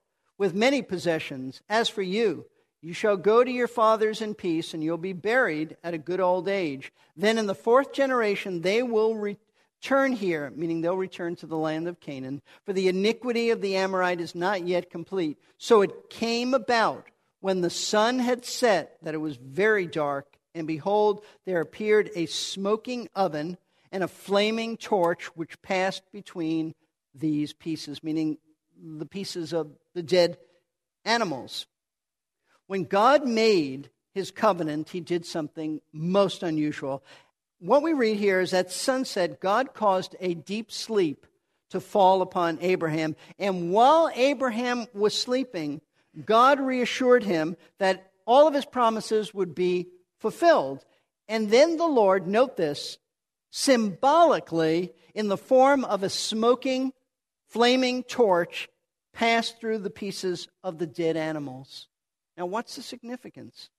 with 0.41 0.55
many 0.55 0.81
possessions. 0.81 1.61
As 1.69 1.87
for 1.87 2.01
you, 2.01 2.47
you 2.81 2.93
shall 2.93 3.15
go 3.15 3.43
to 3.43 3.51
your 3.51 3.67
fathers 3.67 4.23
in 4.23 4.33
peace, 4.33 4.73
and 4.73 4.83
you'll 4.83 4.97
be 4.97 5.13
buried 5.13 5.77
at 5.83 5.93
a 5.93 5.99
good 5.99 6.19
old 6.19 6.47
age. 6.47 6.91
Then 7.15 7.37
in 7.37 7.45
the 7.45 7.53
fourth 7.53 7.93
generation, 7.93 8.61
they 8.61 8.81
will 8.81 9.13
return 9.13 10.13
here, 10.13 10.51
meaning 10.55 10.81
they'll 10.81 10.97
return 10.97 11.35
to 11.35 11.45
the 11.45 11.57
land 11.57 11.87
of 11.87 11.99
Canaan, 11.99 12.41
for 12.65 12.73
the 12.73 12.87
iniquity 12.87 13.51
of 13.51 13.61
the 13.61 13.75
Amorite 13.75 14.19
is 14.19 14.33
not 14.33 14.65
yet 14.65 14.89
complete. 14.89 15.37
So 15.59 15.83
it 15.83 16.09
came 16.09 16.55
about 16.55 17.05
when 17.39 17.61
the 17.61 17.69
sun 17.69 18.17
had 18.17 18.43
set 18.43 18.97
that 19.03 19.13
it 19.13 19.19
was 19.19 19.35
very 19.35 19.85
dark, 19.85 20.25
and 20.55 20.65
behold, 20.65 21.23
there 21.45 21.61
appeared 21.61 22.09
a 22.15 22.25
smoking 22.25 23.09
oven 23.13 23.59
and 23.91 24.03
a 24.03 24.07
flaming 24.07 24.77
torch 24.77 25.25
which 25.35 25.61
passed 25.61 26.01
between 26.11 26.73
these 27.13 27.53
pieces, 27.53 28.01
meaning 28.01 28.39
the 28.81 29.05
pieces 29.05 29.53
of 29.53 29.71
the 29.93 30.03
dead 30.03 30.37
animals. 31.05 31.67
When 32.67 32.83
God 32.83 33.25
made 33.25 33.89
his 34.13 34.31
covenant, 34.31 34.89
he 34.89 34.99
did 34.99 35.25
something 35.25 35.81
most 35.93 36.43
unusual. 36.43 37.03
What 37.59 37.83
we 37.83 37.93
read 37.93 38.17
here 38.17 38.39
is 38.39 38.53
at 38.53 38.71
sunset, 38.71 39.39
God 39.39 39.73
caused 39.73 40.15
a 40.19 40.33
deep 40.33 40.71
sleep 40.71 41.27
to 41.69 41.79
fall 41.79 42.21
upon 42.21 42.59
Abraham. 42.61 43.15
And 43.39 43.71
while 43.71 44.09
Abraham 44.13 44.87
was 44.93 45.17
sleeping, 45.17 45.81
God 46.25 46.59
reassured 46.59 47.23
him 47.23 47.55
that 47.77 48.11
all 48.25 48.47
of 48.47 48.53
his 48.53 48.65
promises 48.65 49.33
would 49.33 49.55
be 49.55 49.87
fulfilled. 50.19 50.85
And 51.27 51.49
then 51.49 51.77
the 51.77 51.87
Lord, 51.87 52.27
note 52.27 52.57
this, 52.57 52.97
symbolically, 53.51 54.91
in 55.13 55.27
the 55.27 55.37
form 55.37 55.85
of 55.85 56.03
a 56.03 56.09
smoking, 56.09 56.93
flaming 57.47 58.03
torch, 58.03 58.69
passed 59.13 59.59
through 59.59 59.79
the 59.79 59.89
pieces 59.89 60.47
of 60.63 60.77
the 60.77 60.87
dead 60.87 61.17
animals. 61.17 61.87
Now, 62.37 62.45
what's 62.45 62.75
the 62.75 62.81
significance? 62.81 63.69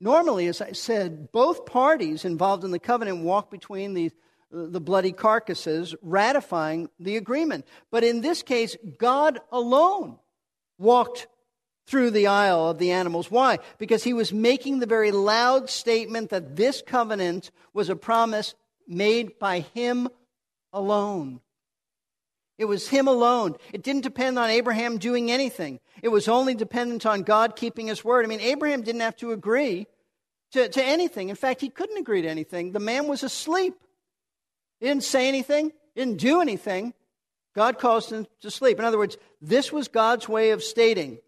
Normally, 0.00 0.46
as 0.46 0.60
I 0.60 0.72
said, 0.72 1.32
both 1.32 1.66
parties 1.66 2.24
involved 2.24 2.64
in 2.64 2.70
the 2.70 2.78
covenant 2.78 3.22
walk 3.22 3.50
between 3.50 3.94
the, 3.94 4.10
the 4.50 4.80
bloody 4.80 5.12
carcasses, 5.12 5.94
ratifying 6.02 6.90
the 6.98 7.16
agreement. 7.16 7.66
But 7.90 8.04
in 8.04 8.20
this 8.20 8.42
case, 8.42 8.76
God 8.98 9.40
alone 9.50 10.18
walked 10.78 11.28
through 11.86 12.10
the 12.10 12.26
aisle 12.26 12.68
of 12.70 12.78
the 12.78 12.90
animals. 12.90 13.30
Why? 13.30 13.58
Because 13.78 14.04
he 14.04 14.12
was 14.12 14.32
making 14.32 14.80
the 14.80 14.86
very 14.86 15.12
loud 15.12 15.70
statement 15.70 16.30
that 16.30 16.56
this 16.56 16.82
covenant 16.84 17.50
was 17.72 17.88
a 17.88 17.96
promise 17.96 18.54
made 18.88 19.38
by 19.38 19.60
him 19.60 20.08
alone. 20.72 21.40
It 22.58 22.64
was 22.64 22.88
him 22.88 23.06
alone. 23.06 23.56
It 23.72 23.82
didn't 23.82 24.02
depend 24.02 24.38
on 24.38 24.48
Abraham 24.48 24.98
doing 24.98 25.30
anything. 25.30 25.80
It 26.02 26.08
was 26.08 26.28
only 26.28 26.54
dependent 26.54 27.04
on 27.04 27.22
God 27.22 27.56
keeping 27.56 27.88
his 27.88 28.04
word. 28.04 28.24
I 28.24 28.28
mean, 28.28 28.40
Abraham 28.40 28.82
didn't 28.82 29.02
have 29.02 29.16
to 29.16 29.32
agree 29.32 29.86
to, 30.52 30.68
to 30.68 30.82
anything. 30.82 31.28
In 31.28 31.36
fact, 31.36 31.60
he 31.60 31.68
couldn't 31.68 31.98
agree 31.98 32.22
to 32.22 32.28
anything. 32.28 32.72
The 32.72 32.80
man 32.80 33.08
was 33.08 33.22
asleep. 33.22 33.74
He 34.80 34.86
didn't 34.86 35.04
say 35.04 35.28
anything, 35.28 35.72
didn't 35.94 36.18
do 36.18 36.40
anything. 36.40 36.94
God 37.54 37.78
caused 37.78 38.12
him 38.12 38.26
to 38.40 38.50
sleep. 38.50 38.78
In 38.78 38.84
other 38.84 38.98
words, 38.98 39.16
this 39.40 39.72
was 39.72 39.88
God's 39.88 40.28
way 40.28 40.50
of 40.50 40.62
stating 40.62 41.18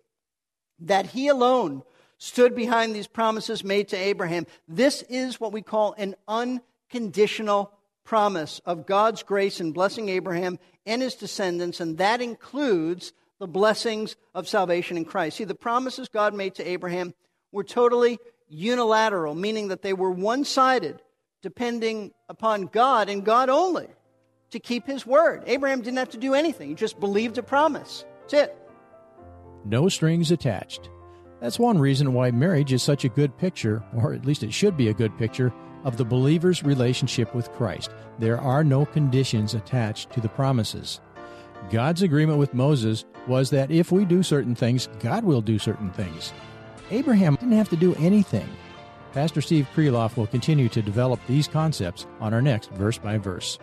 that 0.81 1.07
he 1.07 1.29
alone 1.29 1.83
stood 2.19 2.55
behind 2.55 2.95
these 2.95 3.07
promises 3.07 3.65
made 3.65 3.89
to 3.89 3.97
Abraham. 3.97 4.47
This 4.67 5.03
is 5.09 5.41
what 5.41 5.53
we 5.53 5.63
call 5.63 5.95
an 5.97 6.15
unconditional 6.27 7.73
promise 8.05 8.61
of 8.65 8.87
God's 8.87 9.23
grace 9.23 9.61
in 9.61 9.73
blessing 9.73 10.09
Abraham 10.09 10.59
and 10.89 11.03
his 11.03 11.15
descendants, 11.15 11.81
and 11.81 11.99
that 11.99 12.21
includes 12.21 13.13
the 13.39 13.47
blessings 13.47 14.17
of 14.35 14.49
salvation 14.49 14.97
in 14.97 15.05
Christ. 15.05 15.37
See, 15.37 15.45
the 15.45 15.55
promises 15.55 16.09
God 16.09 16.35
made 16.35 16.57
to 16.57 16.69
Abraham 16.69 17.15
were 17.53 17.63
totally 17.63 18.19
unilateral, 18.49 19.35
meaning 19.35 19.69
that 19.69 19.83
they 19.83 19.93
were 19.93 20.11
one 20.11 20.45
sided, 20.45 21.01
depending 21.43 22.13
upon 22.29 22.63
God 22.63 23.09
and 23.09 23.25
God 23.25 23.51
only 23.51 23.87
to 24.51 24.59
keep 24.59 24.87
his 24.87 25.07
word. 25.07 25.45
Abraham 25.47 25.83
didn't 25.83 25.99
have 25.99 26.11
to 26.11 26.19
do 26.19 26.35
anything, 26.35 26.71
he 26.71 26.75
just 26.75 26.99
believed 26.99 27.39
a 27.39 27.43
promise. 27.43 28.05
That's 28.23 28.35
it. 28.49 28.57
No 29.65 29.89
strings 29.89 30.31
attached. 30.31 30.89
That's 31.41 31.59
one 31.59 31.79
reason 31.79 32.15
why 32.15 32.31
marriage 32.31 32.73
is 32.73 32.83
such 32.83 33.05
a 33.05 33.09
good 33.09 33.37
picture, 33.37 33.85
or 33.95 34.15
at 34.15 34.25
least 34.25 34.43
it 34.43 34.53
should 34.53 34.77
be 34.77 34.89
a 34.89 34.95
good 34.95 35.17
picture, 35.19 35.53
of 35.85 35.97
the 35.97 36.05
believer's 36.05 36.63
relationship 36.63 37.35
with 37.35 37.51
Christ. 37.53 37.91
There 38.19 38.41
are 38.41 38.65
no 38.65 38.87
conditions 38.87 39.55
attached 39.55 40.11
to 40.13 40.21
the 40.21 40.29
promises. 40.29 41.01
God's 41.71 42.03
agreement 42.03 42.39
with 42.39 42.55
Moses 42.55 43.05
was 43.27 43.51
that 43.51 43.71
if 43.71 43.93
we 43.93 44.05
do 44.05 44.23
certain 44.23 44.55
things, 44.55 44.89
God 45.01 45.25
will 45.25 45.41
do 45.41 45.59
certain 45.59 45.91
things. 45.91 46.33
Abraham 46.91 47.37
didn't 47.37 47.57
have 47.57 47.69
to 47.71 47.77
do 47.77 47.95
anything. 47.97 48.49
Pastor 49.13 49.41
Steve 49.41 49.69
Kreloff 49.75 50.17
will 50.17 50.27
continue 50.27 50.69
to 50.69 50.83
develop 50.83 51.21
these 51.27 51.49
concepts 51.49 52.07
on 52.21 52.33
our 52.33 52.43
next 52.43 52.71
verse 52.73 52.99
by 52.99 53.19
verse. 53.19 53.59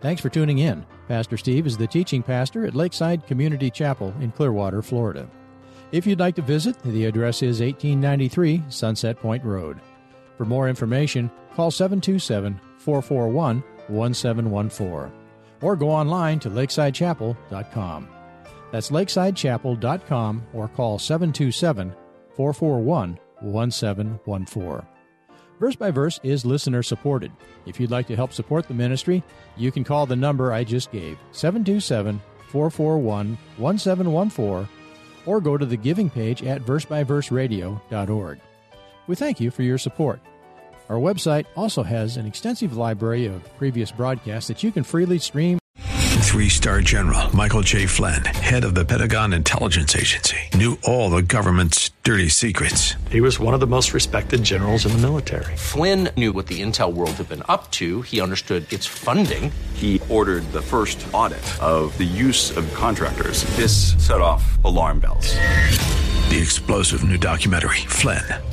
Thanks 0.00 0.22
for 0.22 0.30
tuning 0.30 0.58
in. 0.58 0.86
Pastor 1.08 1.36
Steve 1.36 1.66
is 1.66 1.76
the 1.76 1.86
teaching 1.86 2.22
pastor 2.22 2.64
at 2.64 2.74
Lakeside 2.74 3.26
Community 3.26 3.70
Chapel 3.70 4.14
in 4.20 4.32
Clearwater, 4.32 4.80
Florida. 4.80 5.28
If 5.92 6.06
you'd 6.06 6.20
like 6.20 6.36
to 6.36 6.42
visit, 6.42 6.78
the 6.82 7.04
address 7.04 7.42
is 7.42 7.60
1893 7.60 8.62
Sunset 8.68 9.18
Point 9.18 9.44
Road. 9.44 9.80
For 10.40 10.46
more 10.46 10.70
information, 10.70 11.30
call 11.54 11.70
727 11.70 12.58
441 12.78 13.62
1714 13.88 15.12
or 15.60 15.76
go 15.76 15.90
online 15.90 16.40
to 16.40 16.48
lakesidechapel.com. 16.48 18.08
That's 18.72 18.90
lakesidechapel.com 18.90 20.46
or 20.54 20.68
call 20.68 20.98
727 20.98 21.94
441 22.34 23.18
1714. 23.40 24.88
Verse 25.60 25.76
by 25.76 25.90
Verse 25.90 26.18
is 26.22 26.46
listener 26.46 26.82
supported. 26.82 27.32
If 27.66 27.78
you'd 27.78 27.90
like 27.90 28.06
to 28.06 28.16
help 28.16 28.32
support 28.32 28.66
the 28.66 28.72
ministry, 28.72 29.22
you 29.58 29.70
can 29.70 29.84
call 29.84 30.06
the 30.06 30.16
number 30.16 30.54
I 30.54 30.64
just 30.64 30.90
gave, 30.90 31.18
727 31.32 32.18
441 32.48 33.36
1714, 33.58 34.68
or 35.26 35.42
go 35.42 35.58
to 35.58 35.66
the 35.66 35.76
giving 35.76 36.08
page 36.08 36.42
at 36.42 36.62
versebyverseradio.org. 36.62 38.40
We 39.06 39.16
thank 39.16 39.40
you 39.40 39.50
for 39.50 39.64
your 39.64 39.76
support. 39.76 40.20
Our 40.90 40.98
website 40.98 41.46
also 41.56 41.84
has 41.84 42.16
an 42.16 42.26
extensive 42.26 42.76
library 42.76 43.26
of 43.26 43.42
previous 43.56 43.92
broadcasts 43.92 44.48
that 44.48 44.64
you 44.64 44.72
can 44.72 44.82
freely 44.82 45.20
stream 45.20 45.60
Three 46.30 46.48
star 46.48 46.80
general 46.80 47.34
Michael 47.34 47.60
J. 47.62 47.86
Flynn, 47.86 48.24
head 48.24 48.62
of 48.62 48.76
the 48.76 48.84
Pentagon 48.84 49.32
Intelligence 49.32 49.96
Agency, 49.96 50.36
knew 50.54 50.78
all 50.84 51.10
the 51.10 51.22
government's 51.22 51.90
dirty 52.04 52.28
secrets. 52.28 52.94
He 53.10 53.20
was 53.20 53.40
one 53.40 53.52
of 53.52 53.58
the 53.58 53.66
most 53.66 53.92
respected 53.92 54.44
generals 54.44 54.86
in 54.86 54.92
the 54.92 54.98
military. 54.98 55.56
Flynn 55.56 56.08
knew 56.16 56.32
what 56.32 56.46
the 56.46 56.62
intel 56.62 56.92
world 56.92 57.10
had 57.12 57.28
been 57.28 57.42
up 57.48 57.72
to, 57.72 58.02
he 58.02 58.20
understood 58.20 58.72
its 58.72 58.86
funding. 58.86 59.50
He 59.74 60.00
ordered 60.08 60.44
the 60.52 60.62
first 60.62 61.04
audit 61.12 61.42
of 61.60 61.98
the 61.98 62.04
use 62.04 62.56
of 62.56 62.72
contractors. 62.74 63.42
This 63.56 63.94
set 63.94 64.20
off 64.20 64.62
alarm 64.64 65.00
bells. 65.00 65.34
The 66.30 66.38
explosive 66.40 67.02
new 67.02 67.18
documentary, 67.18 67.82
Flynn, 67.88 68.22